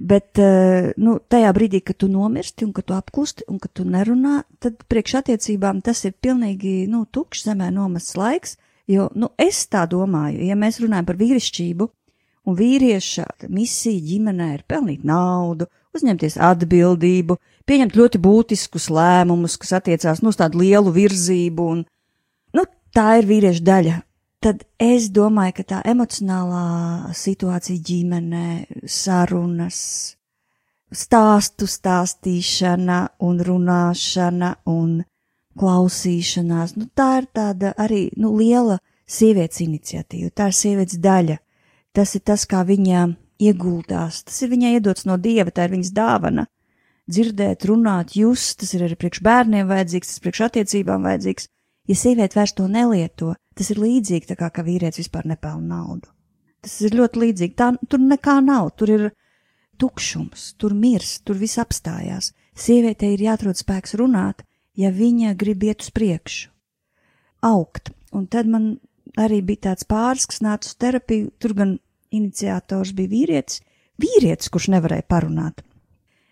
Bet 0.00 0.40
eh, 0.40 0.94
nu, 0.96 1.18
tajā 1.28 1.50
brīdī, 1.52 1.82
kad 1.84 1.98
tu 2.00 2.08
nomirsti 2.08 2.64
un 2.64 2.72
kad 2.72 2.86
tu 2.88 2.96
apklusti 2.96 3.44
un 3.52 3.58
kad 3.60 3.74
tu 3.76 3.84
nerunā, 3.84 4.40
tad 4.64 4.80
priekšattiecībām 4.88 5.82
tas 5.84 6.00
ir 6.08 6.16
pilnīgi 6.16 6.88
nu, 6.88 7.04
tukšs 7.04 7.50
zemē 7.50 7.68
nomests 7.76 8.16
laiks. 8.16 8.56
Jo 8.90 9.10
nu, 9.14 9.28
es 9.38 9.60
tā 9.70 9.84
domāju, 9.86 10.40
ja 10.48 10.56
mēs 10.58 10.80
runājam 10.80 11.06
par 11.06 11.20
vīrišķību, 11.20 11.86
un 12.48 12.56
vīrieša 12.56 13.26
misija 13.52 14.00
ģimenē 14.08 14.48
ir 14.56 14.64
pelnīt 14.66 15.04
naudu, 15.06 15.68
uzņemties 15.94 16.40
atbildību, 16.48 17.36
pieņemt 17.68 17.96
ļoti 18.00 18.18
būtiskus 18.24 18.88
lēmumus, 18.90 19.58
kas 19.60 19.76
attiecās 19.78 20.24
nu, 20.24 20.32
uz 20.32 20.40
tādu 20.40 20.64
lielu 20.64 20.90
virzību, 20.96 21.68
un 21.76 21.84
nu, 22.56 22.66
tā 22.96 23.20
ir 23.20 23.28
vīrieša 23.28 23.66
daļa 23.68 23.98
tad 24.44 24.64
es 24.80 25.10
domāju, 25.12 25.58
ka 25.60 25.66
tā 25.74 25.80
emocionālā 25.92 27.12
situācija 27.16 27.82
ģimenē, 27.86 28.46
sarunas, 28.88 29.80
stāstu 30.90 31.68
stāstīšana 31.70 33.00
un 33.26 33.40
runāšana 33.46 34.54
un 34.70 35.00
klausīšanās, 35.60 36.74
nu 36.78 36.88
tā 36.96 37.10
ir 37.20 37.28
tāda 37.36 37.74
arī, 37.78 38.08
nu, 38.16 38.32
liela 38.38 38.78
sievietes 39.10 39.60
iniciatīva, 39.64 40.30
tā 40.34 40.50
ir 40.50 40.56
sievietes 40.56 41.00
daļa. 41.02 41.38
Tas 41.94 42.14
ir 42.14 42.22
tas, 42.22 42.46
kā 42.46 42.62
viņa 42.66 43.08
ieguldās, 43.42 44.22
tas 44.28 44.42
ir 44.44 44.52
viņai 44.52 44.76
iedots 44.78 45.06
no 45.08 45.16
dieva, 45.18 45.50
tā 45.50 45.66
ir 45.66 45.74
viņas 45.74 45.94
dāvana. 45.96 46.46
Dzirdēt, 47.10 47.66
runāt, 47.66 48.14
just, 48.14 48.60
tas 48.60 48.70
ir 48.76 48.84
arī 48.86 48.94
priekš 48.98 49.24
bērniem 49.26 49.66
vajadzīgs, 49.66 50.12
tas 50.12 50.22
priekš 50.22 50.44
attiecībām 50.46 51.08
vajadzīgs. 51.08 51.48
Ja 51.90 51.98
sieviete 51.98 52.38
vairs 52.38 52.54
to 52.54 52.68
nelieto, 52.70 53.34
Tas 53.60 53.68
ir 53.74 53.80
līdzīgi 53.82 54.30
tā 54.30 54.38
kā, 54.40 54.48
ka 54.48 54.62
vīrietis 54.64 55.02
vispār 55.02 55.26
nepelna 55.28 55.74
naudu. 55.76 56.08
Tas 56.64 56.78
ir 56.86 56.94
ļoti 56.96 57.20
līdzīgi. 57.20 57.56
Tā, 57.58 57.74
tur 57.92 58.00
nekā 58.00 58.38
nav, 58.44 58.70
tur 58.80 58.92
ir 58.94 59.02
tukšums, 59.80 60.54
tur 60.60 60.72
mirs, 60.72 61.18
tur 61.28 61.36
viss 61.36 61.60
apstājās. 61.60 62.30
Sievietei 62.56 63.14
ir 63.18 63.24
jāatrod 63.26 63.60
spēks 63.60 63.98
runāt, 64.00 64.40
ja 64.80 64.88
viņa 64.96 65.34
grib 65.40 65.66
iet 65.68 65.84
uz 65.84 65.90
priekšu, 65.92 66.48
augt. 67.44 67.92
Un 68.16 68.24
tad 68.32 68.48
man 68.48 68.70
arī 69.20 69.42
bija 69.44 69.66
tāds 69.68 69.84
pāris, 69.84 70.24
kas 70.30 70.40
nāca 70.40 70.72
uz 70.72 70.80
terapiju, 70.80 71.28
tur 71.36 71.54
gan 71.60 71.76
iniciators 72.16 72.94
bija 72.96 73.12
vīrietis, 73.12 73.60
vīrietis, 74.00 74.48
kurš 74.48 74.70
nevarēja 74.72 75.04
parunāt. 75.04 75.60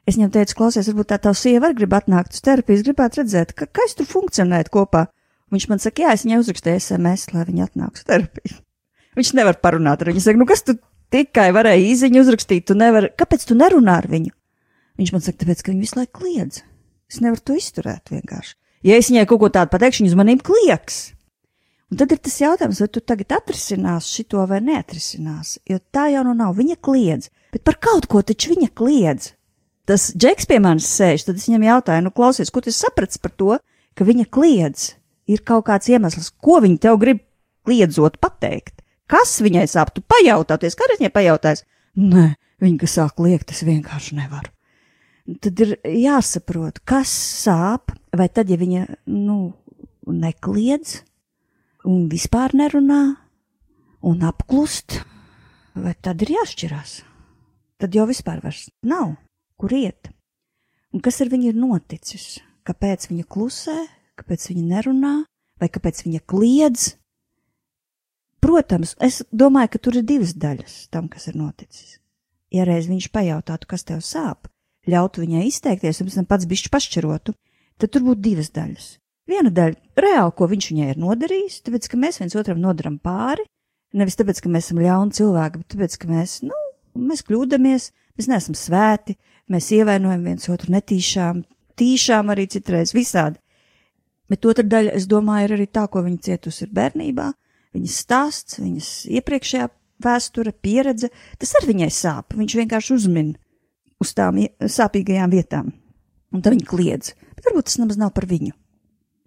Es 0.09 0.17
viņam 0.17 0.33
teicu, 0.33 0.57
klausies, 0.63 0.89
varbūt 0.89 1.13
tā 1.13 1.21
tā 1.29 1.37
sieva 1.37 1.69
arī 1.69 1.83
grib 1.83 2.01
atnākt 2.01 2.33
uz 2.33 2.41
terapiju, 2.41 2.89
gribētu 2.89 3.21
redzēt, 3.21 3.53
ka, 3.53 3.69
kā 3.69 3.85
es 3.85 4.01
tur 4.01 4.09
funkcionētu 4.09 4.73
kopā. 4.81 5.11
Viņš 5.55 5.67
man 5.71 5.81
saka, 5.81 6.05
jā, 6.05 6.15
es 6.15 6.25
viņai 6.27 6.41
uzrakstīju 6.43 6.81
SMS, 6.83 7.31
lai 7.33 7.47
viņa 7.49 7.69
atnāks 7.71 8.05
terapiju. 8.09 8.59
Viņš 9.19 9.35
nevar 9.39 9.59
parunāt 9.63 10.03
ar 10.03 10.11
viņu. 10.11 10.19
Viņš 10.19 10.29
saka, 10.29 10.41
nu 10.41 10.47
kas 10.49 10.65
tu 10.67 10.77
tikai 11.15 11.49
varēji 11.57 11.89
īziņu 11.95 12.23
uzrakstīt, 12.23 12.67
tu 12.69 12.77
nevari, 12.79 13.11
kāpēc 13.17 13.47
tu 13.49 13.57
nerunā 13.59 13.97
ar 14.03 14.09
viņu? 14.11 14.35
Viņš 15.01 15.13
man 15.15 15.25
saka, 15.25 15.41
tāpēc, 15.43 15.63
ka 15.63 15.73
viņa 15.73 15.85
visu 15.87 15.99
laiku 15.99 16.21
kliedz. 16.21 16.63
Es 17.09 17.23
nevaru 17.25 17.41
to 17.41 17.57
izturēt 17.57 18.13
vienkārši. 18.13 18.59
Ja 18.87 18.99
es 18.99 19.09
viņai 19.11 19.25
kaut 19.31 19.41
ko 19.43 19.49
tādu 19.55 19.73
pateikšu, 19.73 20.05
viņa 20.05 20.13
uz 20.13 20.19
maniem 20.19 20.43
klieks. 20.45 20.99
Un 21.89 21.97
tad 21.97 22.13
ir 22.13 22.21
tas 22.21 22.37
jautājums, 22.37 22.83
vai 22.83 22.91
tu 22.93 23.01
tagad 23.01 23.33
atrisinās 23.39 24.11
šito 24.13 24.43
vai 24.51 24.61
neatrisinās, 24.61 25.57
jo 25.65 25.79
tā 25.95 26.11
jau 26.13 26.27
nu 26.27 26.35
nav. 26.37 26.53
Viņa 26.59 26.77
kliedz, 26.85 27.31
bet 27.55 27.65
par 27.65 27.79
kaut 27.81 28.07
ko 28.13 28.21
taču 28.21 28.53
viņa 28.53 28.69
kliedz. 28.77 29.33
Tas 29.89 30.11
džeks 30.13 30.45
pie 30.51 30.59
manis 30.61 30.91
sēž, 30.93 31.25
tad 31.25 31.41
es 31.41 31.47
viņam 31.49 31.65
jautāju, 31.65 32.05
nu 32.05 32.13
klausies, 32.13 32.53
ko 32.53 32.61
tu 32.61 32.75
saprati 32.77 33.17
par 33.25 33.33
to, 33.33 33.57
ka 33.97 34.05
viņa 34.05 34.29
kliedz? 34.29 34.91
Ir 35.29 35.45
kaut 35.47 35.67
kāds 35.69 35.91
iemesls, 35.93 36.33
ko 36.43 36.59
viņa 36.65 36.85
tev 36.87 36.99
grib 37.03 37.23
liedzot 37.69 38.19
pateikt. 38.23 38.83
Kas 39.09 39.39
viņai 39.45 39.65
sāp? 39.71 39.95
Tu 39.95 40.03
pajautāties, 40.05 40.77
kā 40.77 40.89
viņai 40.93 41.13
pajautās? 41.13 41.65
Nē, 41.97 42.35
viņa, 42.61 42.79
kas 42.83 42.97
sāk 42.99 43.21
liekt, 43.25 43.53
es 43.55 43.65
vienkārši 43.65 44.19
nevaru. 44.19 44.53
Tad 45.45 45.61
ir 45.61 45.75
jāsaprot, 45.85 46.81
kas 46.89 47.13
sāp, 47.13 47.93
vai 48.17 48.29
tad, 48.33 48.49
ja 48.53 48.57
viņa, 48.61 48.85
nu, 49.13 49.53
nekliedz 50.09 51.03
un 51.89 52.07
vispār 52.13 52.55
nerunā 52.57 53.03
un 54.09 54.25
apklust, 54.25 55.03
vai 55.77 55.95
tad 56.01 56.25
ir 56.25 56.33
jāšķirās. 56.39 57.03
Tad 57.79 57.95
jau 57.95 58.09
vispār 58.09 58.41
vairs 58.43 58.69
nav, 58.83 59.15
kur 59.61 59.73
iet. 59.77 60.11
Un 60.93 61.05
kas 61.05 61.21
ar 61.23 61.31
viņu 61.33 61.53
ir 61.53 61.61
noticis? 61.61 62.39
Kāpēc 62.67 63.07
viņa 63.11 63.25
klusē, 63.29 63.77
kāpēc 64.19 64.49
viņa 64.51 64.65
nerunā, 64.75 65.15
vai 65.61 65.69
kāpēc 65.73 66.05
viņa 66.07 66.21
kliedz. 66.31 66.93
Protams, 68.43 68.95
es 69.03 69.23
domāju, 69.35 69.73
ka 69.75 69.83
tur 69.83 69.99
ir 69.99 70.07
divas 70.07 70.37
daļas 70.39 70.77
tam, 70.95 71.09
kas 71.11 71.27
ir 71.31 71.39
noticis. 71.39 71.99
Ja 72.55 72.65
reiz 72.69 72.87
viņš 72.89 73.11
pajautātu, 73.13 73.69
kas 73.69 73.85
tev 73.85 74.01
sāp, 74.07 74.49
ļautu 74.89 75.25
viņai 75.25 75.45
izteikties, 75.49 76.01
un 76.01 76.09
pēc 76.09 76.21
tam 76.21 76.29
pats 76.31 76.49
bišķi 76.49 76.73
pašķirotu, 76.73 77.35
tad 77.79 77.93
tur 77.93 78.07
būtu 78.07 78.25
divas 78.25 78.53
daļas. 78.55 78.89
Viena 79.29 79.51
daļa 79.53 80.01
reāli, 80.01 80.35
ko 80.39 80.49
viņš 80.49 80.71
viņai 80.71 80.87
ir 80.95 81.01
nodarījis, 81.03 81.59
tāpēc, 81.67 81.89
ka 81.93 82.01
mēs 82.01 82.23
viens 82.23 82.37
otram 82.39 82.63
nodaram 82.63 82.97
pāri, 83.03 83.45
nevis 83.99 84.17
tāpēc, 84.17 84.41
ka 84.41 84.53
mēs 84.53 84.71
esam 84.71 84.81
ļauni 84.81 85.19
cilvēki, 85.19 85.61
bet 85.61 85.75
tāpēc, 85.75 85.97
ka 86.01 86.09
mēs, 86.09 86.39
nu, 86.49 86.63
mēs 87.11 87.25
kļūdāmies, 87.29 87.91
mēs 88.17 88.31
neesam 88.31 88.57
svēti, 88.57 89.19
mēs 89.53 89.69
ievainojam 89.77 90.25
viens 90.31 90.49
otru 90.49 90.73
netīšām, 90.73 91.43
tīšām 91.79 92.33
arī 92.33 92.49
citreiz 92.55 92.95
visādi. 92.97 93.37
Bet 94.29 94.45
otra 94.45 94.65
daļa, 94.65 94.93
es 94.99 95.09
domāju, 95.09 95.49
ir 95.49 95.57
arī 95.57 95.67
tā, 95.73 95.87
ko 95.89 96.03
viņa 96.05 96.25
cietusi 96.27 96.67
ir 96.67 96.73
bērnībā, 96.77 97.31
viņas 97.77 97.99
stāsts, 98.05 98.59
viņas 98.61 98.91
iepriekšējā 99.19 99.69
vēsture, 100.05 100.53
pieredze, 100.53 101.11
tas 101.41 101.55
ar 101.59 101.67
viņai 101.69 101.91
sāp. 101.95 102.37
Viņš 102.39 102.57
vienkārši 102.61 102.95
uzmin 102.95 103.35
uz 104.03 104.15
tām 104.17 104.41
sāpīgajām 104.61 105.33
vietām, 105.33 105.73
un 106.33 106.45
tad 106.45 106.55
viņa 106.55 106.69
kliedz. 106.69 107.15
Bet 107.35 107.49
varbūt 107.49 107.71
tas 107.71 107.79
nemaz 107.81 108.01
nav 108.01 108.13
par 108.17 108.29
viņu. 108.31 108.53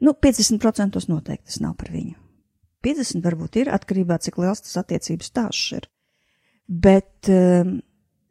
Nu, 0.02 0.14
50% 0.18 1.02
noteikti 1.10 1.50
tas 1.50 1.62
nav 1.62 1.76
par 1.80 1.92
viņu. 1.94 2.16
50% 2.82 3.26
varbūt 3.26 3.60
ir 3.62 3.70
atkarībā 3.70 4.18
no 4.18 4.26
cik 4.26 4.40
liels 4.42 4.64
tas 4.66 4.80
attiecības 4.82 5.30
stāsts 5.30 5.76
ir. 5.78 5.88
Bet 6.66 7.30
um, 7.30 7.76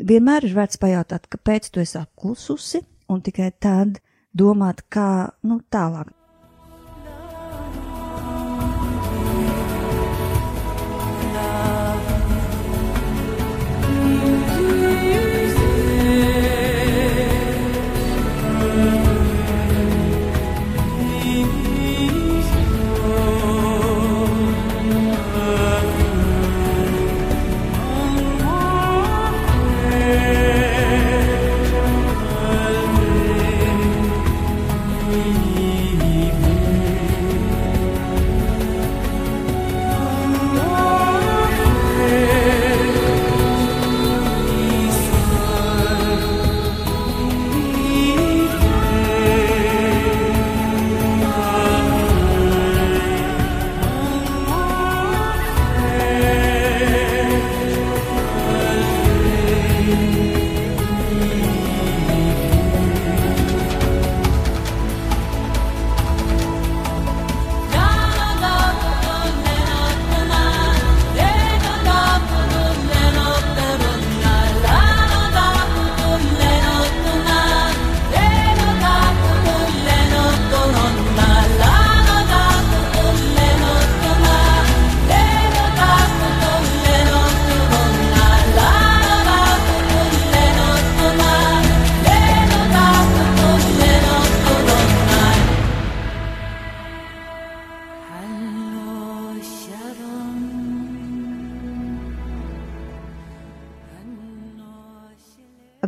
vienmēr 0.02 0.46
ir 0.46 0.56
vērts 0.56 0.80
pajautāt, 0.82 1.28
kāpēc 1.30 1.68
tu 1.70 1.82
esi 1.82 1.98
apklususi, 2.00 2.82
un 3.10 3.22
tikai 3.22 3.52
tad 3.62 4.00
domāt, 4.34 4.82
kā 4.90 5.30
nu, 5.46 5.60
tālāk 5.70 6.10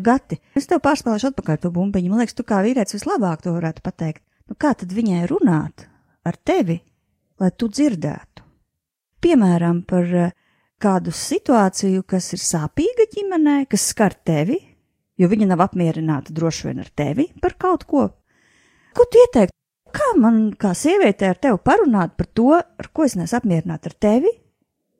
Gati, 0.02 0.38
es 0.58 0.68
tev 0.68 0.82
pārspēlēšu 0.84 1.30
atpakaļ 1.30 1.60
to 1.62 1.70
bumbiņu. 1.74 2.10
Man 2.10 2.22
liekas, 2.22 2.36
tu 2.38 2.44
kā 2.46 2.60
vīrietis 2.64 2.98
vislabāk 2.98 3.44
to 3.44 3.54
varētu 3.54 3.84
pateikt. 3.84 4.22
Nu, 4.50 4.56
kā 4.58 4.74
tad 4.78 4.92
viņai 4.92 5.22
runāt 5.30 5.86
ar 6.26 6.38
tevi, 6.44 6.80
lai 7.40 7.50
tu 7.56 7.68
dzirdētu? 7.70 8.42
Piemēram, 9.22 9.84
par 9.86 10.10
eh, 10.18 10.34
kādu 10.82 11.14
situāciju, 11.14 12.02
kas 12.08 12.32
ir 12.34 12.42
sāpīga 12.42 13.06
ģimenē, 13.14 13.62
kas 13.70 13.86
skar 13.92 14.16
tevi, 14.26 14.58
jo 15.18 15.28
viņa 15.30 15.52
nav 15.52 15.62
apmierināta 15.68 16.34
droši 16.34 16.68
vien 16.68 16.82
ar 16.82 16.90
tevi 16.90 17.28
par 17.42 17.54
kaut 17.60 17.86
ko. 17.86 18.08
Ko 18.92 19.06
tu 19.08 19.20
ieteiktu? 19.22 19.54
Kā 19.92 20.08
man, 20.16 20.44
kā 20.58 20.72
sievietei, 20.76 21.30
ar 21.30 21.38
tevi 21.38 21.60
parunāt 21.62 22.16
par 22.16 22.28
to, 22.32 22.50
ar 22.56 22.88
ko 22.96 23.04
es 23.06 23.14
neesmu 23.18 23.38
apmierināta 23.42 23.92
ar 23.92 23.96
tevi? 24.00 24.32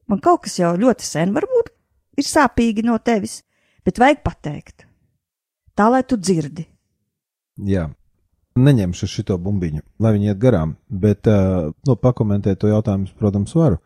Man 0.08 0.20
kaut 0.22 0.44
kas 0.44 0.58
jau 0.60 0.74
ļoti 0.76 1.06
sen 1.06 1.32
varbūt 1.34 1.72
ir 2.20 2.28
sāpīgi 2.28 2.84
no 2.84 2.98
tevis, 3.00 3.40
bet 3.86 4.00
vajag 4.02 4.20
pateikt. 4.26 4.86
Tā, 5.78 5.88
lai 5.92 6.02
tu 6.04 6.18
dzirdi. 6.20 6.66
Jā, 7.68 7.87
neņemšu 8.56 9.08
šo 9.08 9.38
bumbiņu, 9.38 9.82
lai 10.00 10.12
viņi 10.16 10.32
iet 10.32 10.42
garām, 10.42 10.76
bet 10.88 11.28
uh, 11.30 11.70
no, 11.88 11.96
pakomentēt 11.96 12.61
to 12.61 12.70
jautājumu, 12.72 13.08
protams, 13.18 13.54
varu. 13.56 13.80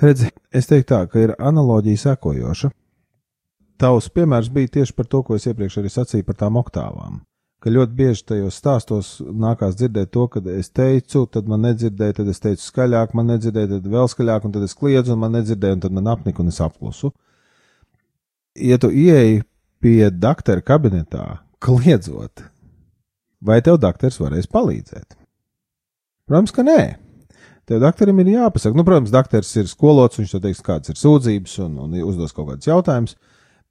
Redzi, 0.00 0.30
es 0.52 0.68
teiktu 0.68 0.94
tā, 0.94 1.00
ka 1.12 1.20
ir 1.20 1.34
analoģija 1.36 2.04
sekojoša. 2.04 2.70
Tavs 3.80 4.08
piemērs 4.12 4.52
bija 4.52 4.76
tieši 4.78 4.96
par 4.96 5.08
to, 5.08 5.22
ko 5.24 5.36
es 5.36 5.48
iepriekš 5.48 5.80
arī 5.80 5.92
sacīju 5.92 6.28
par 6.28 6.40
tām 6.40 6.60
oktāvām 6.60 7.20
ka 7.60 7.72
ļoti 7.72 7.96
bieži 7.96 8.24
tajos 8.30 8.56
stāstos 8.56 9.08
nākās 9.20 9.76
dzirdēt 9.76 10.10
to, 10.14 10.26
ka 10.32 10.40
es 10.54 10.70
teicu, 10.72 11.26
tad 11.28 11.48
man 11.50 11.66
nedzirdēja, 11.68 12.20
tad 12.20 12.30
es 12.32 12.40
teicu 12.40 12.64
skaļāk, 12.64 13.12
man 13.16 13.28
nedzirdēja, 13.34 13.74
tad 13.74 13.88
vēl 13.92 14.08
skaļāk, 14.08 14.46
un 14.48 14.54
tad 14.54 14.64
es 14.64 14.76
kliedzu, 14.76 15.14
un 15.14 15.20
man 15.24 15.36
nedzirdēja, 15.36 15.76
un 15.76 15.84
tad 15.84 15.96
man 15.96 16.08
apnika, 16.12 16.40
un 16.42 16.52
es 16.52 16.60
apklusu. 16.64 17.12
Ja 18.56 18.80
tu 18.80 18.90
ieeji 18.90 19.42
pie 19.80 20.10
doktora 20.12 20.64
kabinetā, 20.64 21.24
kliedzot, 21.62 22.44
vai 23.40 23.60
tev 23.64 23.80
doktors 23.82 24.20
varēs 24.20 24.50
palīdzēt? 24.50 25.16
Protams, 26.28 26.54
ka 26.54 26.64
nē. 26.66 26.80
Tev 27.68 27.82
doktoram 27.82 28.18
ir 28.22 28.32
jāpasaka, 28.34 28.76
nu, 28.76 28.84
protams, 28.86 29.12
doktors 29.14 29.50
ir 29.60 29.68
skolots, 29.70 30.18
viņš 30.18 30.36
tev 30.36 30.44
teiks, 30.46 30.62
kādas 30.66 30.92
ir 30.92 30.98
sūdzības 30.98 31.58
un, 31.66 31.76
un 31.84 32.00
uzdos 32.06 32.34
kaut 32.34 32.50
kādus 32.50 32.70
jautājumus, 32.70 33.16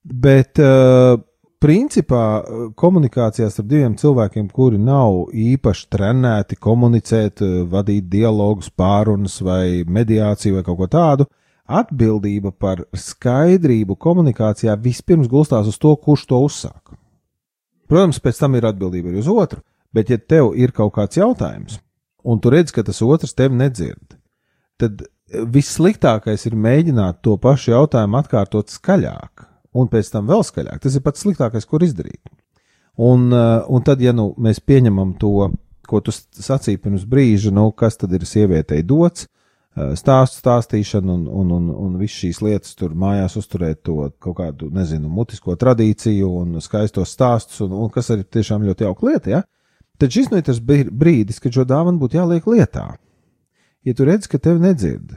bet 0.04 0.62
uh, 0.64 1.18
principā 1.60 2.24
eh, 2.40 2.62
komunikācijā 2.80 3.50
starp 3.52 3.68
diviem 3.70 3.96
cilvēkiem, 4.00 4.48
kuri 4.56 4.80
nav 4.82 5.30
īpaši 5.36 5.90
trenēti 5.92 6.58
komunicēt, 6.60 7.44
eh, 7.44 7.60
vadīt 7.70 8.08
dialogus, 8.12 8.72
pārunas 8.72 9.40
vai 9.44 9.84
mediāciju 9.84 10.60
vai 10.60 10.64
kaut 10.64 10.80
ko 10.80 10.88
tādu, 10.88 11.28
atbildība 11.70 12.52
par 12.52 12.84
skaidrību 12.98 13.98
komunikācijā 14.02 14.76
vispirms 14.82 15.30
gulstās 15.30 15.70
uz 15.70 15.78
to, 15.82 15.94
kurš 15.96 16.26
to 16.30 16.40
uzsāk. 16.46 16.96
Protams, 17.90 18.22
pēc 18.22 18.42
tam 18.42 18.58
ir 18.58 18.68
atbildība 18.70 19.12
arī 19.12 19.22
uz 19.22 19.30
otru, 19.30 19.62
bet 19.94 20.10
ja 20.10 20.18
tev 20.18 20.54
ir 20.58 20.74
kaut 20.76 20.94
kāds 20.98 21.18
jautājums, 21.18 21.80
un 22.26 22.42
tu 22.42 22.52
redz, 22.54 22.74
ka 22.74 22.84
tas 22.86 23.02
otrs 23.06 23.34
tevi 23.38 23.58
nedzird, 23.58 24.18
tad 24.82 25.06
vissliktākais 25.30 26.46
ir 26.50 26.58
mēģināt 26.58 27.22
to 27.26 27.36
pašu 27.42 27.74
jautājumu 27.76 28.20
atkārtot 28.22 28.74
skaļāk 28.74 29.46
un 29.78 29.90
pēc 29.90 30.12
tam 30.14 30.30
vēl 30.30 30.44
skaļāk. 30.46 30.82
Tas 30.84 30.96
ir 30.98 31.04
pats 31.06 31.26
sliktākais, 31.26 31.68
ko 31.70 31.82
izdarīt. 31.86 32.22
Un, 33.00 33.30
uh, 33.32 33.64
un 33.70 33.84
tad, 33.86 34.02
ja 34.04 34.12
nu, 34.16 34.34
mēs 34.42 34.60
pieņemam 34.60 35.14
to, 35.22 35.50
ko 35.88 36.02
tu 36.04 36.14
sacīji 36.14 36.82
pirms 36.84 37.06
brīža, 37.10 37.54
nu, 37.56 37.70
kas 37.72 37.98
tad 38.02 38.14
ir 38.18 38.26
sievietei 38.28 38.82
dots, 38.84 39.30
stāstu 39.76 40.42
stāstīšana 40.42 41.14
un, 41.14 41.28
un, 41.28 41.52
un, 41.56 41.68
un 41.86 41.98
viss 42.00 42.22
šīs 42.24 42.42
lietas 42.46 42.74
tur 42.80 42.96
mājās 42.98 43.38
uzturēt 43.40 43.84
to 43.86 44.10
kaut 44.20 44.40
kādu, 44.40 44.72
nezinu, 44.74 45.10
mutisko 45.10 45.56
tradīciju 45.60 46.32
un 46.42 46.58
skaistos 46.64 47.14
stāstus, 47.16 47.62
un, 47.66 47.76
un 47.78 47.92
kas 47.94 48.12
arī 48.16 48.26
tiešām 48.26 48.66
ļoti 48.68 48.88
jauka 48.88 49.08
lieta, 49.12 49.36
ja? 49.38 49.44
Tad 50.00 50.16
šis 50.16 50.32
nu 50.32 50.40
ir 50.40 50.48
tas 50.48 50.60
brīdis, 50.64 51.42
kad 51.44 51.54
šo 51.54 51.68
dāvanu 51.68 52.00
būtu 52.00 52.18
jāliek 52.20 52.46
lietā. 52.48 52.88
Ja 53.88 53.94
tu 53.96 54.08
redz, 54.08 54.28
ka 54.32 54.40
tevi 54.40 54.64
nedzird, 54.64 55.12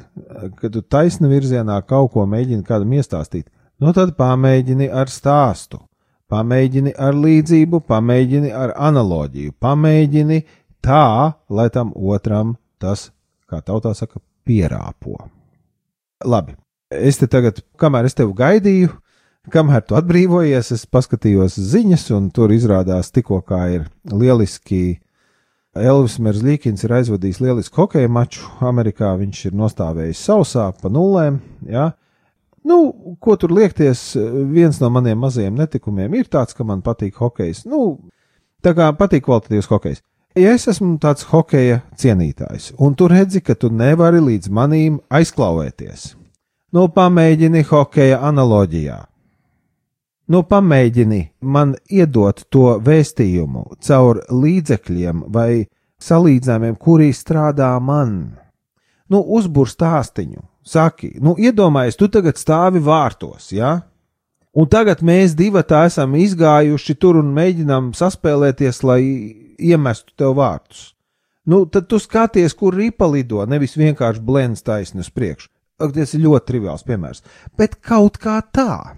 ka 0.58 0.70
tu 0.70 0.82
taisna 0.82 1.30
virzienā 1.30 1.80
kaut 1.86 2.12
ko 2.14 2.26
mēģini 2.30 2.66
kādam 2.66 2.94
iestāstīt, 2.98 3.48
Nu 3.82 3.90
tad 3.90 4.12
pamēģini 4.14 4.86
ar 4.94 5.10
stāstu, 5.10 5.80
pamēģini 6.30 6.92
ar 7.02 7.16
līdzību, 7.18 7.80
pamēģini 7.90 8.52
ar 8.54 8.76
analoģiju, 8.78 9.56
pamēģini 9.58 10.38
tā, 10.86 11.32
lai 11.50 11.64
tam 11.74 11.90
otram 11.96 12.52
tas, 12.78 13.08
kā 13.50 13.58
tautā 13.58 13.90
saka, 13.98 14.22
pierāpo. 14.46 15.16
Labi, 16.24 16.56
es 16.94 17.18
te 17.18 17.28
tagad, 17.30 17.62
kamēr 17.80 18.06
es 18.08 18.16
tevi 18.18 18.34
gaidīju, 18.38 18.90
kamēr 19.52 19.86
tu 19.86 19.96
atbrīvojies, 19.98 20.72
es 20.76 20.84
paskatījos 20.86 21.56
ziņas, 21.72 22.10
un 22.16 22.28
tur 22.34 22.52
izrādās 22.54 23.10
tikko 23.14 23.40
kā 23.46 23.64
ir 23.78 23.88
lieliski. 24.10 25.00
Elvis 25.72 26.18
Merzlīkins 26.20 26.84
ir 26.84 26.92
aizvadījis 26.98 27.40
lielisku 27.40 27.80
hokeja 27.80 28.08
maču 28.12 28.44
Amerikā. 28.60 29.14
Viņš 29.16 29.46
ir 29.48 29.54
nostājis 29.56 30.20
sausā 30.20 30.66
pa 30.76 30.90
nulēm. 30.92 31.38
Ja? 31.64 31.94
Nu, 32.62 32.92
ko 33.24 33.38
tur 33.40 33.54
liekties, 33.56 34.12
viens 34.52 34.78
no 34.82 34.90
maniem 34.92 35.18
mazajiem 35.24 35.56
netikumiem 35.56 36.12
ir 36.20 36.28
tāds, 36.28 36.52
ka 36.52 36.66
man 36.68 36.84
patīk 36.84 37.16
hokejs. 37.18 37.64
Nu, 37.64 37.96
tā 38.62 38.74
kā 38.76 38.90
patīk 38.98 39.24
kvalitatīvs 39.26 39.70
hokejs. 39.72 40.04
Ja 40.32 40.54
es 40.56 40.64
esmu 40.70 40.94
tāds 40.96 41.26
hokeja 41.28 41.82
cienītājs, 42.00 42.70
un 42.80 42.94
tu 42.96 43.04
redzi, 43.10 43.42
ka 43.44 43.52
tu 43.52 43.68
nevari 43.68 44.22
līdz 44.24 44.48
manīm 44.48 44.94
aizklauvēties, 45.12 46.06
nu, 46.72 46.86
pamēģini 46.88 47.66
hokeja 47.68 48.22
analoģijā. 48.24 48.96
Nu, 50.32 50.40
pamēģini 50.48 51.20
man 51.44 51.74
iedot 51.92 52.46
to 52.48 52.78
vēstījumu 52.80 53.66
caur 53.84 54.22
līdzekļiem 54.32 55.26
vai 55.34 55.66
salīdzinājumiem, 56.00 56.80
kuri 56.80 57.10
strādā 57.12 57.74
man. 57.84 58.38
Nu, 59.12 59.20
uzbūr 59.20 59.68
stāstiņu, 59.68 60.46
Saki, 60.62 61.16
nu, 61.18 61.34
iedomājies, 61.42 61.98
tu 61.98 62.06
tagad 62.06 62.38
stāvi 62.38 62.80
vārtos, 62.80 63.50
ja? 63.50 63.80
Un 64.54 64.68
tagad 64.70 65.00
mēs 65.02 65.34
divi 65.34 65.60
tā 65.66 65.86
esam 65.88 66.14
izgājuši 66.14 66.94
tur 67.02 67.18
un 67.18 67.32
mēģinām 67.34 67.90
saspēlēties, 67.98 68.82
lai 68.86 69.02
iemestu 69.62 70.14
tev 70.18 70.36
vārtus. 70.38 70.90
Nu, 71.46 71.64
tad 71.66 71.88
tu 71.90 71.98
skaties, 71.98 72.54
kur 72.54 72.74
ripa 72.78 73.08
lido, 73.10 73.42
nevis 73.50 73.74
vienkārši 73.78 74.22
blends 74.22 74.62
taisni 74.62 75.02
uz 75.02 75.10
priekšu. 75.10 75.50
Tas 75.82 76.14
ir 76.14 76.22
ļoti 76.22 76.46
triviāls 76.46 76.84
piemērs. 76.86 77.24
Bet 77.58 77.80
kaut 77.82 78.20
kā 78.22 78.38
tā, 78.54 78.94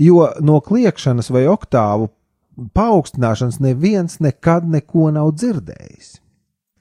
jo 0.00 0.24
no 0.40 0.60
kliekšanas 0.64 1.28
vai 1.34 1.44
oktāvu 1.52 2.08
paaugstināšanas 2.76 3.60
neviens 3.60 4.18
nekad 4.24 4.68
neko 4.68 5.10
nav 5.12 5.34
dzirdējis. 5.36 6.16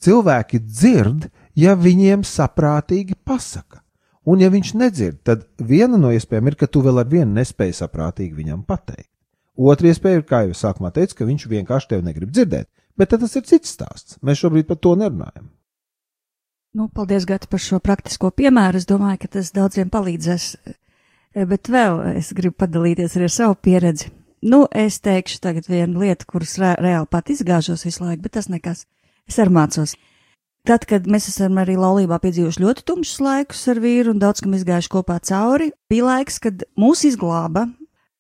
Cilvēki 0.02 0.62
dzird, 0.64 1.28
ja 1.56 1.76
viņiem 1.76 2.24
saprātīgi 2.26 3.18
pasaka. 3.28 3.82
Un, 4.26 4.42
ja 4.42 4.52
viņš 4.54 4.74
nedzird, 4.78 5.22
tad 5.26 5.48
viena 5.58 5.98
no 5.98 6.12
iespējām 6.14 6.52
ir, 6.52 6.58
ka 6.58 6.70
tu 6.70 6.84
vēl 6.86 7.02
ar 7.02 7.10
vienu 7.10 7.34
nespēji 7.36 7.80
saprātīgi 7.80 8.38
viņam 8.38 8.62
pateikt. 8.68 9.10
Otra 9.58 9.90
iespēja 9.92 10.22
ir, 10.22 10.28
kā 10.30 10.44
jau 10.46 10.56
sākumā 10.58 10.92
teicu, 10.96 11.18
ka 11.18 11.28
viņš 11.28 11.48
vienkārši 11.50 11.90
tevi 11.92 12.06
negrib 12.06 12.32
dzirdēt, 12.34 12.70
bet 13.00 13.14
tas 13.14 13.36
ir 13.36 13.48
cits 13.48 13.74
stāsts. 13.76 14.18
Mēs 14.26 14.42
šobrīd 14.44 14.70
par 14.70 14.80
to 14.82 14.96
nerunājam. 15.00 15.50
Nu, 16.72 16.88
paldies, 16.88 17.26
Gati, 17.28 17.50
par 17.52 17.60
šo 17.60 17.82
praktisko 17.84 18.30
piemēru. 18.32 18.80
Es 18.80 18.88
domāju, 18.88 19.26
ka 19.26 19.34
tas 19.36 19.52
daudziem 19.52 19.90
palīdzēs. 19.92 20.46
Bet 21.48 21.68
vēl 21.72 22.00
es 22.16 22.32
gribu 22.36 22.56
padalīties 22.64 23.18
ar 23.20 23.28
savu 23.32 23.58
pieredzi. 23.60 24.12
Nu, 24.42 24.64
es 24.72 25.02
teikšu 25.04 25.42
tagad 25.44 25.68
vienu 25.70 26.02
lietu, 26.02 26.26
kuras 26.32 26.56
re 26.62 26.72
reāli 26.80 27.10
pat 27.12 27.30
izgāžos 27.30 27.84
visu 27.86 28.06
laiku, 28.06 28.24
bet 28.24 28.40
tas 28.40 28.48
nekas. 28.50 28.86
Es 29.30 29.38
arī 29.40 29.54
mācos. 29.54 29.94
Tad, 30.66 30.86
kad 30.90 31.08
mēs 31.10 31.28
esam 31.32 31.60
arī 31.62 31.76
laulībā 31.80 32.20
piedzīvojuši 32.22 32.62
ļoti 32.62 32.86
tumšus 32.86 33.22
laikus 33.26 33.62
ar 33.72 33.82
vīru 33.82 34.14
un 34.14 34.22
daudz 34.22 34.44
kam 34.44 34.54
izgājuši 34.58 34.92
kopā 34.94 35.18
cauri, 35.26 35.72
bija 35.90 36.08
laiks, 36.08 36.38
kad 36.42 36.66
mūs 36.78 37.04
izglāba 37.10 37.68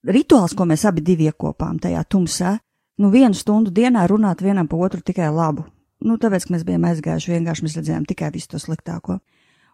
rituāls, 0.07 0.55
ko 0.57 0.65
mēs 0.69 0.85
abi 0.89 1.03
divi 1.05 1.29
iekopām 1.29 1.79
tajā 1.81 2.01
tumsā. 2.09 2.55
Nu, 3.01 3.09
vienu 3.09 3.33
stundu 3.33 3.71
dienā 3.73 4.03
runāt 4.09 4.43
vienam 4.45 4.67
pa 4.69 4.77
otru 4.77 5.01
tikai 5.01 5.31
labu. 5.33 5.65
Nu, 6.05 6.17
tāpēc, 6.21 6.45
ka 6.45 6.53
mēs 6.55 6.65
bijām 6.67 6.85
aizgājuši, 6.89 7.33
vienkārši 7.33 7.65
mēs 7.65 7.77
redzējām 7.79 8.05
tikai 8.09 8.29
visu 8.33 8.51
to 8.51 8.61
sliktāko. 8.61 9.19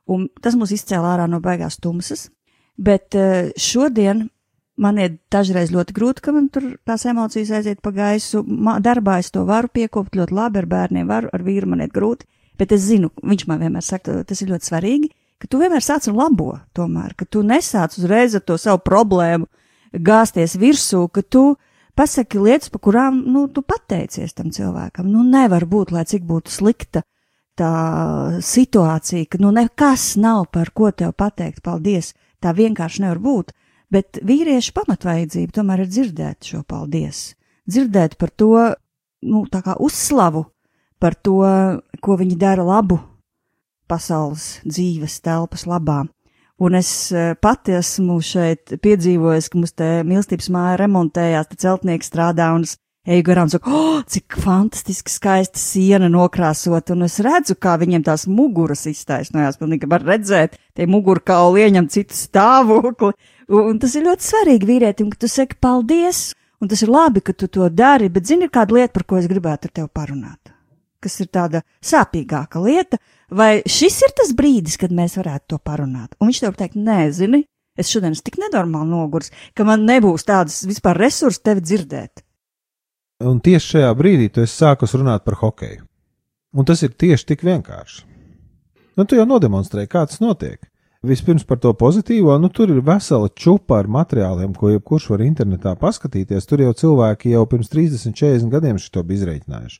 Un 0.08 0.28
tas 0.44 0.56
mūs 0.56 0.72
izcēlā 0.76 1.16
ārā 1.16 1.28
no 1.28 1.42
baigās 1.44 1.80
tumsas. 1.84 2.30
Bet 2.78 3.16
eh, 3.18 3.52
šodien 3.60 4.28
man 4.78 5.00
ir 5.02 5.18
dažreiz 5.34 5.74
ļoti 5.74 5.96
grūti, 5.98 6.24
ka 6.24 6.34
man 6.36 6.48
tur 6.54 6.70
tās 6.88 7.04
emocijas 7.10 7.52
aiziet 7.58 7.82
pa 7.84 7.92
gaisu. 7.96 8.44
Darbā 8.86 9.18
es 9.24 9.32
to 9.34 9.44
varu 9.48 9.72
piekopt 9.74 10.16
ļoti 10.16 10.38
labi, 10.38 10.62
ar 10.62 10.70
bērniem 10.70 11.10
varu, 11.10 11.32
ar 11.34 11.44
vīru 11.44 11.74
man 11.74 11.84
ir 11.84 11.92
grūti. 11.94 12.30
Bet 12.58 12.74
es 12.74 12.86
zinu, 12.88 13.12
viņš 13.26 13.48
man 13.50 13.62
vienmēr 13.62 13.86
saka, 13.86 14.22
tas 14.28 14.42
ir 14.42 14.54
ļoti 14.54 14.70
svarīgi, 14.70 15.12
ka 15.42 15.50
tu 15.50 15.60
vienmēr 15.62 15.84
sāc 15.86 16.08
ar 16.10 16.16
labo, 16.18 16.54
tomēr, 16.78 17.13
ka 17.18 17.28
tu 17.30 17.44
nesāc 17.46 17.98
uzreiz 18.00 18.38
ar 18.38 18.46
to 18.46 18.58
savu 18.62 18.82
problēmu 18.86 19.50
gāzties 19.94 20.56
virsū, 20.60 21.04
ka 21.13 21.22
tu 21.22 21.44
pasaki 21.97 22.39
lietas, 22.41 22.71
pa 22.73 22.81
kurām, 22.83 23.21
nu, 23.27 23.47
tu 23.51 23.63
pateicies 23.65 24.36
tam 24.38 24.51
cilvēkam. 24.53 25.10
Nu, 25.10 25.25
nevar 25.25 25.65
būt, 25.69 25.93
lai 25.95 26.05
cik 26.07 26.25
būtu 26.27 26.53
slikta 26.53 27.03
tā 27.57 27.71
situācija, 28.45 29.25
ka, 29.31 29.39
nu, 29.41 29.51
nekas 29.55 30.12
nav 30.21 30.45
par 30.53 30.71
ko 30.77 30.91
tev 30.93 31.15
pateikt, 31.17 31.63
paldies, 31.65 32.13
tā 32.43 32.53
vienkārši 32.53 33.05
nevar 33.05 33.21
būt. 33.23 33.55
Bet 33.93 34.19
vīriešu 34.27 34.75
pamatvajadzība 34.75 35.55
tomēr 35.55 35.86
ir 35.86 35.91
dzirdēt 35.91 36.49
šo 36.49 36.62
paldies, 36.67 37.38
dzirdēt 37.71 38.17
par 38.19 38.33
to, 38.36 38.51
nu, 39.23 39.45
tā 39.49 39.63
kā 39.63 39.77
uzslavu, 39.79 40.43
par 40.99 41.15
to, 41.15 41.39
ko 42.03 42.17
viņi 42.19 42.36
dara 42.39 42.65
labu 42.67 42.99
pasaules 43.88 44.57
dzīves 44.67 45.21
telpas 45.23 45.63
labā. 45.69 46.03
Un 46.58 46.74
es 46.74 47.12
eh, 47.13 47.36
pati 47.38 47.76
esmu 47.78 48.17
šeit 48.26 48.80
piedzīvojis, 48.82 49.52
ka 49.54 49.60
mums 49.60 49.76
te 49.78 49.89
mīlestības 50.08 50.50
māja 50.54 50.80
remontējās, 50.82 51.52
te 51.52 51.58
celtnieki 51.62 52.08
strādā 52.08 52.50
un 52.56 52.65
es 52.65 52.80
eju 53.08 53.24
garām 53.24 53.52
saku, 53.52 53.72
oh, 53.72 54.00
cik 54.10 54.36
fantastiski 54.43 55.13
skaista 55.13 55.62
siena 55.62 56.10
nokrāsot, 56.12 56.91
un 56.96 57.06
es 57.06 57.20
redzu, 57.24 57.56
kā 57.62 57.78
viņiem 57.80 58.04
tās 58.08 58.26
muguras 58.28 58.84
iztaisnojās, 58.89 59.60
pilnīgi 59.62 59.88
var 59.89 60.04
redzēt, 60.04 60.58
tie 60.76 60.88
mugurkauli 60.91 61.63
ieņem 61.63 61.88
citu 61.93 62.17
stāvokli, 62.17 63.13
un 63.54 63.80
tas 63.80 63.96
ir 63.96 64.10
ļoti 64.10 64.28
svarīgi 64.28 64.72
vīrietim, 64.72 65.13
ka 65.13 65.22
tu 65.24 65.32
saki 65.32 65.60
paldies, 65.63 66.32
un 66.60 66.74
tas 66.74 66.84
ir 66.84 66.91
labi, 66.91 67.24
ka 67.24 67.38
tu 67.38 67.48
to 67.48 67.70
dari, 67.70 68.10
bet 68.12 68.28
zini, 68.28 68.50
ir 68.50 68.54
kāda 68.58 68.76
lieta, 68.76 68.96
par 68.98 69.08
ko 69.08 69.22
es 69.22 69.30
gribētu 69.32 69.70
ar 69.70 69.78
tevi 69.80 69.93
parunāt, 69.93 70.52
kas 71.00 71.22
ir 71.24 71.32
tāda 71.32 71.63
sāpīgāka 71.86 72.65
lieta, 72.65 73.00
vai 73.32 73.62
šis 73.68 74.02
ir 74.08 74.13
tas 74.18 74.34
brīdis, 74.38 74.78
kad 74.80 74.94
mēs 74.96 75.18
varētu 75.20 75.54
to 75.54 75.60
parunāt, 75.60 76.16
un 76.20 76.32
viņš 76.32 76.44
tev 76.44 76.56
teikt, 76.60 76.78
nē, 76.80 77.00
zini, 77.16 77.44
es 77.78 77.92
šodien 77.92 78.16
esmu 78.16 78.28
tik 78.30 78.40
nenormāli 78.42 78.90
nogurs, 78.92 79.32
ka 79.54 79.68
man 79.68 79.86
nebūs 79.88 80.26
tādas 80.28 80.63
vispār 80.68 81.00
resursi 81.00 81.44
tevi 81.44 81.66
dzirdēt. 81.66 82.24
Un 83.26 83.40
tieši 83.42 83.74
šajā 83.74 83.94
brīdī 83.98 84.30
tu 84.30 84.44
esi 84.46 84.60
sākus 84.60 84.94
runāt 84.94 85.26
par 85.26 85.40
hokeju. 85.42 85.88
Un 86.58 86.66
tas 86.66 86.84
ir 86.86 86.94
tieši 86.94 87.34
tik 87.34 87.44
vienkārši. 87.46 88.06
Nu, 88.98 89.06
tu 89.06 89.18
jau 89.18 89.26
nodemonstrēji, 89.30 89.90
kā 89.90 90.06
tas 90.10 90.22
notiek. 90.22 90.62
Vispirms 91.06 91.44
par 91.46 91.60
to 91.62 91.72
pozitīvo, 91.78 92.34
nu 92.42 92.50
tur 92.50 92.72
ir 92.74 92.82
vesela 92.86 93.30
čupa 93.30 93.78
ar 93.78 93.90
materiāliem, 93.94 94.56
ko 94.58 94.72
jebkurš 94.72 95.12
var 95.13 95.22
internetā 95.26 95.76
paskatīties. 95.78 96.50
Tur 96.50 96.63
jau 96.66 96.74
cilvēki 96.74 97.36
jau 97.36 97.44
pirms 97.50 97.70
30, 97.74 98.16
40 98.18 98.50
gadiem 98.54 98.82
šo 98.82 99.04
bija 99.06 99.22
izreikinājuši. 99.22 99.80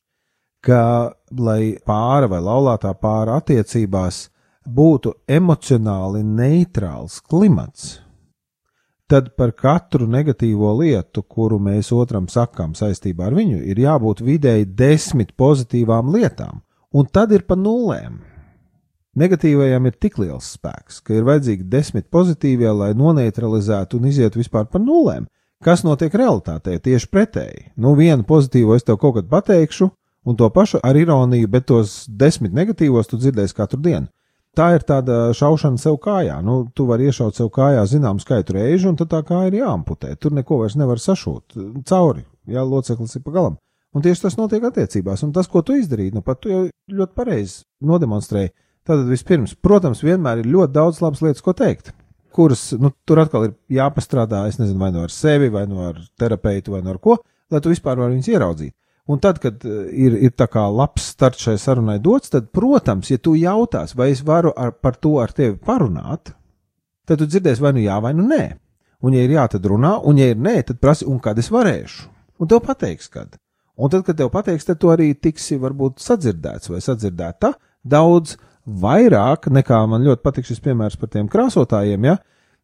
Ka, 0.67 1.13
lai 1.32 1.77
pāra 1.88 2.27
vai 2.27 2.41
laulātā 2.43 2.91
pāra 2.99 3.38
attiecībās 3.39 4.25
būtu 4.67 5.13
emocionāli 5.32 6.25
neitrāls 6.27 7.21
klimats, 7.23 8.01
tad 9.08 9.30
par 9.39 9.53
katru 9.56 10.10
negatīvo 10.12 10.73
lietu, 10.82 11.23
kuru 11.23 11.60
mēs 11.63 11.93
otram 11.95 12.27
sakām 12.27 12.73
saistībā 12.75 13.30
ar 13.30 13.38
viņu, 13.38 13.62
ir 13.63 13.80
jābūt 13.80 14.23
vidēji 14.27 14.67
desmit 14.75 15.32
pozitīvām 15.39 16.12
lietām, 16.12 16.60
un 16.91 17.08
tad 17.08 17.32
ir 17.32 17.47
pa 17.47 17.56
nulēm. 17.56 18.19
Negatīvajam 19.17 19.88
ir 19.88 19.95
tik 19.97 20.19
liels 20.21 20.51
spēks, 20.58 20.99
ka 21.01 21.15
ir 21.15 21.25
vajadzīgi 21.25 21.63
desmit 21.71 22.10
pozitīvie, 22.13 22.67
lai 22.69 22.91
noneutralizētu 22.93 23.97
un 23.97 24.12
izietu 24.12 24.43
vispār 24.43 24.67
pa 24.69 24.84
nulēm. 24.84 25.25
Kas 25.63 25.82
notiek 25.88 26.13
realitātē? 26.13 26.75
Tieši 26.77 27.08
pretēji. 27.10 27.63
Nu, 27.82 27.95
vienu 27.97 28.27
pozitīvo 28.27 28.75
es 28.77 28.86
tev 28.86 28.99
kaut 29.01 29.15
kad 29.15 29.32
pateikšu, 29.32 29.88
un 30.28 30.36
to 30.36 30.50
pašu 30.52 30.82
ar 30.84 31.00
ironiju, 31.00 31.48
bet 31.48 31.70
tos 31.72 32.04
desmit 32.08 32.56
negatīvos 32.56 33.08
tu 33.08 33.20
dzirdēsi 33.22 33.56
katru 33.56 33.80
dienu 33.82 34.12
tā 34.58 34.72
ir 34.76 34.86
tāda 34.88 35.18
šaušana 35.38 35.80
sev 35.82 36.00
kājā. 36.04 36.40
Nu, 36.46 36.60
tu 36.76 36.88
vari 36.90 37.08
iešaut 37.10 37.38
sev 37.38 37.52
kājā 37.54 37.84
zināmu 37.90 38.24
skaitu 38.24 38.58
reižu, 38.58 38.92
un 38.92 39.00
tad 39.00 39.12
tā 39.13 39.22
kā 39.28 39.44
ir 39.48 39.60
jāamputē. 39.60 40.16
Tur 40.20 40.36
neko 40.38 40.62
vairs 40.63 40.78
nevar 40.80 41.02
sašūt 41.02 41.58
cauri, 41.90 42.26
ja 42.50 42.66
loceklis 42.66 43.18
ir 43.18 43.26
pagalam. 43.26 43.58
Un 43.96 44.04
tieši 44.06 44.26
tas 44.26 44.38
notiek 44.38 44.66
attiecībās, 44.68 45.24
un 45.26 45.32
tas, 45.34 45.48
ko 45.50 45.63
tu 45.66 45.78
izdarīji, 45.78 46.13
nu 46.18 46.24
pat 46.26 46.42
tu 46.44 46.52
jau 46.52 46.66
ļoti 46.68 47.18
pareizi 47.18 47.62
nodemonstrēji. 47.88 48.52
Tātad 48.88 49.08
vispirms, 49.10 49.56
protams, 49.63 50.04
vienmēr 50.06 50.44
ir 50.44 50.52
ļoti 50.52 50.76
daudz 50.76 51.00
labas 51.04 51.24
lietas, 51.24 51.44
ko 51.44 51.54
teikt, 51.58 51.92
kuras, 52.36 52.70
nu, 52.80 52.92
tur 53.08 53.24
atkal 53.24 53.48
ir 53.48 53.56
jāpastrādā, 53.80 54.46
es 54.52 54.60
nezinu, 54.62 54.80
vai 54.84 54.92
no 54.94 55.02
nu 55.02 55.08
ar 55.08 55.13
sevi, 55.13 55.50
vai 55.52 55.66
no 55.68 55.80
nu 55.80 55.88
ar 55.90 55.98
terapeitu, 56.20 56.76
vai 56.76 56.84
no 56.84 56.92
nu 56.92 56.96
ar 56.96 57.02
ko, 57.04 57.18
lai 57.52 57.63
tu 57.63 57.74
vispār 57.74 58.00
vari 58.00 58.16
viņus 58.16 58.30
ieraudzīt. 58.36 58.76
Un 59.08 59.22
tad, 59.24 59.39
kad 59.39 59.63
eh, 59.63 59.88
ir, 59.96 60.17
ir 60.28 60.34
tā 60.36 60.50
kā 60.52 60.65
labs 60.67 61.13
starts 61.13 61.46
šai 61.48 61.56
sarunai 61.62 61.98
dots, 62.04 62.32
tad, 62.34 62.50
protams, 62.56 63.12
ja 63.12 63.20
tu 63.24 63.38
jautās, 63.39 63.96
vai 63.96 64.12
es 64.12 64.24
varu 64.28 64.52
ar, 64.56 64.74
par 64.84 65.00
to 65.00 65.15
ar 65.24 65.32
tevi 65.36 65.56
parunāt, 65.56 66.34
tad 67.08 67.22
tu 67.22 67.28
dzirdēsi 67.30 67.63
vai 67.63 67.74
nu 67.78 67.86
jā, 67.86 68.00
vai 68.04 68.13
nu 68.17 68.28
nē. 68.28 68.43
Un, 69.06 69.13
ja 69.13 69.24
ir 69.24 69.36
jā, 69.36 69.46
tad 69.54 69.65
runā, 69.70 69.93
un, 70.10 70.20
ja 70.20 70.32
ir 70.34 70.39
nē, 70.41 70.58
tad 70.67 70.82
prasi, 70.84 71.06
un 71.08 71.22
kad 71.24 71.38
es 71.39 71.52
varēšu. 71.54 72.10
Un 72.41 72.50
tev 72.50 72.60
pateiks, 72.65 73.08
kad. 73.13 73.38
Un 73.78 73.93
tad, 73.93 74.04
kad 74.06 74.17
tev 74.17 74.32
pateiks, 74.34 74.65
tad 74.67 74.80
tu 74.82 74.89
arī 74.91 75.12
tiksi 75.22 75.60
varbūt 75.62 76.02
sadzirdēts 76.02 76.72
vai 76.74 76.82
sadzirdēta 76.82 77.54
daudz 77.88 78.36
vairāk 78.67 79.48
nekā 79.54 79.80
man 79.88 80.04
ļoti 80.04 80.24
patīk 80.26 80.50
šis 80.50 80.63
piemērs 80.65 80.98
par 81.00 81.13
tiem 81.13 81.30
krāsotājiem, 81.32 82.10
ja, 82.10 82.17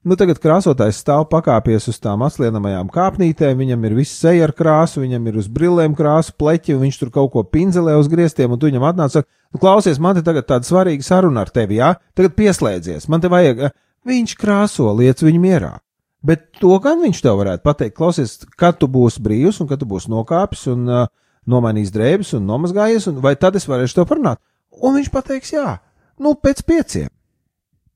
Nu, 0.04 0.18
tagad 0.20 0.36
krāsotājs 0.44 0.98
stāv 1.00 1.30
pakāpies 1.32 1.86
uz 1.88 1.96
tām 2.04 2.26
atlienamajām 2.26 2.90
kāpnītēm, 2.92 3.62
viņam 3.62 3.86
ir 3.88 3.94
viss 4.02 4.18
seja 4.20 4.50
ar 4.50 4.52
krāsu, 4.52 5.00
viņam 5.00 5.30
ir 5.32 5.38
uz 5.40 5.46
brillēm 5.48 5.94
krāsu 5.96 6.34
pleķi, 6.36 6.74
un 6.76 6.84
viņš 6.84 6.98
tur 7.00 7.12
kaut 7.16 7.32
ko 7.32 7.44
pinzelē 7.48 7.94
uz 7.96 8.10
griestiem, 8.12 8.52
un 8.52 8.60
tu 8.60 8.68
viņam 8.68 8.84
atnāc, 8.90 9.16
saka, 9.16 9.32
nu, 9.56 9.62
klausies, 9.64 10.02
man 10.04 10.20
te 10.20 10.26
tagad 10.28 10.50
tāda 10.50 10.68
svarīga 10.68 11.08
saruna 11.08 11.46
ar 11.46 11.54
tevi, 11.56 11.80
jā, 11.80 11.94
tagad 12.20 12.36
pieslēdzies, 12.36 13.08
man 13.08 13.24
te 13.24 13.32
vajag, 13.32 13.64
viņš 14.12 14.36
krāso, 14.44 14.90
liec 15.00 15.24
viņu 15.24 15.40
mierā. 15.46 15.72
Bet 16.20 16.50
to 16.60 16.76
gan 16.84 17.00
viņš 17.00 17.24
tev 17.24 17.40
varētu 17.40 17.64
pateikt, 17.64 17.96
klausies, 17.96 18.36
kad 18.60 18.84
tu 18.84 18.92
būsi 18.92 19.24
brīvs 19.24 19.64
un 19.64 19.72
kad 19.72 19.80
tu 19.80 19.88
būsi 19.88 20.12
nokāpis 20.12 20.68
un 20.76 20.84
uh, 20.92 21.08
nomainījis 21.48 21.96
drēbes 21.96 22.36
un 22.36 22.48
nomazgājies, 22.52 23.08
un 23.08 23.24
vai 23.24 23.38
tad 23.40 23.56
es 23.56 23.72
varēšu 23.72 24.02
tev 24.02 24.12
parunāt? 24.12 24.44
Un 24.84 25.00
viņš 25.00 25.12
pateiks, 25.16 25.56
jā, 25.56 25.78
nu, 26.20 26.36
pēc 26.36 26.68
pieciem 26.68 27.13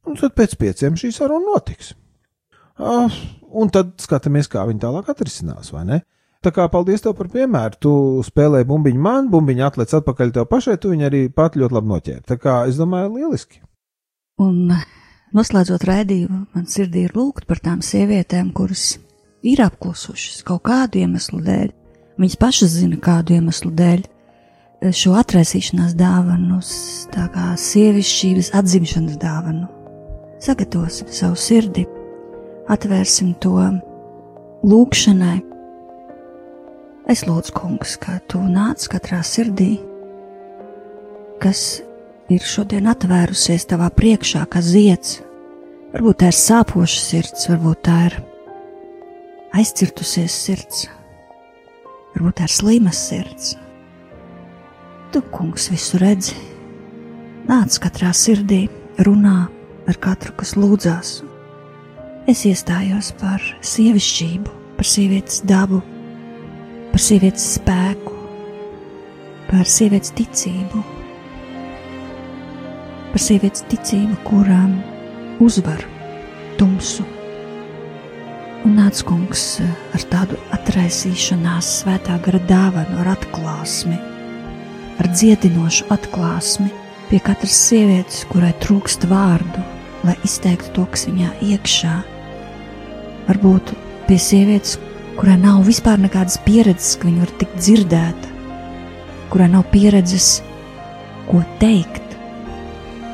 un 0.08 0.20
tad 0.20 0.36
pēc 0.38 0.56
pieciem 0.60 0.98
šī 1.00 1.12
saruna 1.16 1.54
notiks. 1.54 1.94
Uh, 2.78 3.10
un 3.58 3.72
tad 3.74 3.96
skatāmies, 4.02 4.50
kā 4.52 4.66
viņi 4.68 4.84
tālāk 4.84 5.10
atrisinās, 5.12 5.72
vai 5.74 5.84
ne? 5.88 6.04
Tā 6.46 6.52
kā 6.54 6.68
paldies 6.70 7.02
tev 7.02 7.16
par 7.18 7.32
piemēru. 7.34 7.80
Tu 7.82 7.94
spēlēji 8.28 8.68
bumbiņu 8.70 9.02
man, 9.02 9.32
bumbiņu 9.34 9.66
atlec 9.66 9.96
atpakaļ 9.98 10.36
tev 10.36 10.46
pašai, 10.52 10.78
tu 10.82 10.94
viņu 10.94 11.08
arī 11.10 11.24
pat 11.34 11.58
ļoti 11.58 11.78
labi 11.78 11.92
noķēri. 11.92 12.26
Tā 12.30 12.38
kā 12.42 12.60
es 12.70 12.78
domāju, 12.78 13.16
lieliski. 13.18 13.64
Un 14.44 14.70
noslēdzot 15.36 15.88
raidījumu, 15.90 16.44
man 16.54 16.68
sirdī 16.70 17.08
ir 17.08 17.16
lūgt 17.18 17.48
par 17.50 17.62
tām 17.64 17.82
sievietēm, 17.84 18.52
kuras 18.56 19.00
ir 19.42 19.64
apklusušas 19.66 20.46
kaut 20.46 20.68
kādu 20.70 21.02
iemeslu 21.02 21.42
dēļ. 21.46 21.74
Viņas 22.22 22.38
pašas 22.42 22.78
zina, 22.78 23.00
kādu 23.02 23.36
iemeslu 23.38 23.74
dēļ 23.78 24.06
šo 24.94 25.16
atraisīšanās 25.18 25.98
dāvanu, 25.98 26.62
tā 27.14 27.26
kā 27.34 27.50
sievišķības 27.58 28.54
atzimšanas 28.62 29.18
dāvanu 29.22 29.77
sagatavosim 30.44 31.10
savu 31.12 31.38
sirdi, 31.40 31.86
atvērsim 32.70 33.34
to 33.42 33.56
lūgšanai. 34.68 35.38
Es 37.08 37.24
lūdzu, 37.24 37.54
kungs, 37.56 37.96
ka 38.02 38.18
tu 38.28 38.42
nāc 38.44 38.84
katrā 38.92 39.22
sirdī, 39.24 39.78
kas 41.40 41.80
ir 42.34 42.44
šodien 42.44 42.90
atvērusies 42.92 43.68
tavā 43.70 43.88
priekšā, 43.96 44.44
kā 44.52 44.62
zieds. 44.64 45.22
Varbūt 45.94 46.20
tā 46.22 46.34
ir 46.34 46.36
sāpoša 46.36 47.00
sirds, 47.00 47.48
varbūt 47.48 47.84
tā 47.88 48.00
ir 48.10 48.18
aizcirtusies 49.56 50.36
sirds, 50.36 50.84
varbūt 52.16 52.42
tā 52.42 52.50
ir 52.50 52.56
slimas 52.58 53.00
sirds. 53.08 53.56
Tu, 55.16 55.24
kungs, 55.32 55.70
visu 55.72 56.02
redzi, 56.04 56.36
nāc 57.48 57.80
katrā 57.80 58.12
sirdī, 58.12 58.66
runā 59.00 59.46
ar 59.88 59.98
katru, 60.04 60.34
kas 60.38 60.56
lūdzās. 60.60 61.22
Es 62.28 62.44
iestājos 62.48 63.14
par 63.22 63.44
sievišķību, 63.64 64.54
par 64.76 64.88
sievietes 64.88 65.40
dabu, 65.48 65.80
par 66.92 67.04
sievietes 67.04 67.46
spēku, 67.56 68.16
par 69.48 69.68
sievietes 69.70 70.12
ticību, 70.18 70.82
par 73.14 73.24
sievietes 73.24 73.64
ticību, 73.72 74.18
kurām 74.28 74.76
uzvar 75.44 75.86
tumsu. 76.60 77.06
Un 78.68 78.76
nāc 78.76 79.00
kungs 79.08 79.46
ar 79.96 80.04
tādu 80.12 80.36
atraisīšanās, 80.58 81.70
svētā 81.86 82.18
gara 82.26 82.42
dāvanu, 82.50 83.00
ar 83.06 83.14
atklāsmi, 83.14 83.96
ar 85.00 85.12
dziedinošu 85.14 85.88
atklāsmi 85.96 86.68
pie 87.08 87.24
katras 87.24 87.56
sievietes, 87.70 88.26
kurai 88.28 88.52
trūkst 88.60 89.08
vārdu, 89.08 89.64
lai 90.08 90.16
izteiktu 90.26 90.74
to, 90.76 90.86
kas 90.94 91.06
viņā 91.10 91.34
iekšā. 91.52 91.96
Varbūt 93.28 93.74
pie 94.08 94.18
sievietes, 94.22 94.78
kurai 95.20 95.36
nav 95.42 95.64
vispār 95.68 96.00
nekādas 96.02 96.40
pieredzes, 96.46 96.96
ka 97.00 97.10
viņa 97.10 97.24
var 97.26 97.34
tikt 97.42 97.58
dzirdēta, 97.60 98.34
kurai 99.34 99.50
nav 99.52 99.66
pieredzes, 99.74 100.38
ko 101.28 101.42
teikt. 101.62 102.04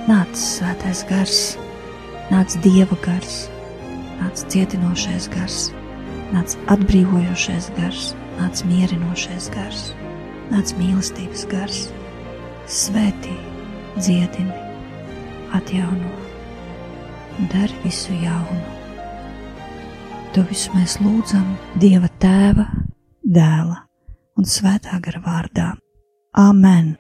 Nāc 0.10 0.36
svētais 0.38 1.06
gars, 1.08 1.38
nāc 2.32 2.58
dieva 2.66 2.98
gars, 3.06 3.46
nāc 4.20 4.44
cietinošais 4.52 5.30
gars, 5.34 5.70
nāc 6.36 6.58
atbrīvojošais 6.74 7.72
gars, 7.78 8.12
nāc 8.42 8.66
mierinošais 8.68 9.48
gars, 9.56 9.86
nāc 10.52 10.76
mīlestības 10.80 11.48
gars, 11.52 11.86
svētī, 12.68 13.38
dziedini, 13.96 14.60
atjauno 15.56 16.12
dari 17.52 17.76
visu 17.84 18.14
jaunu. 18.14 18.62
To 20.34 20.42
visu 20.50 20.74
mēs 20.74 20.98
lūdzam 21.04 21.56
Dieva 21.78 22.10
Tēva, 22.22 22.66
Dēla 23.22 23.84
un 24.38 24.50
Svētā 24.50 24.98
gara 25.04 25.22
vārdā. 25.22 25.70
Āmen! 26.34 26.96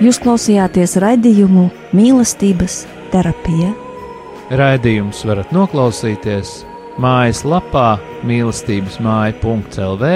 Jūs 0.00 0.16
klausījāties 0.22 0.96
raidījumu 1.02 1.66
mīlestības 1.92 2.86
terapija. 3.12 3.74
Raidījums 4.56 5.20
varat 5.28 5.52
noklausīties 5.52 6.54
mājaslapā 7.00 7.88
mīlestības 8.28 9.00
māja.lv 9.04 10.12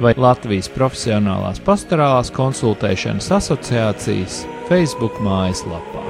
vai 0.00 0.12
Latvijas 0.20 0.70
Profesionālās 0.72 1.60
pastorālās 1.66 2.32
konsultēšanas 2.36 3.32
asociācijas 3.38 4.44
Facebook 4.70 5.20
mājaslapā. 5.24 6.05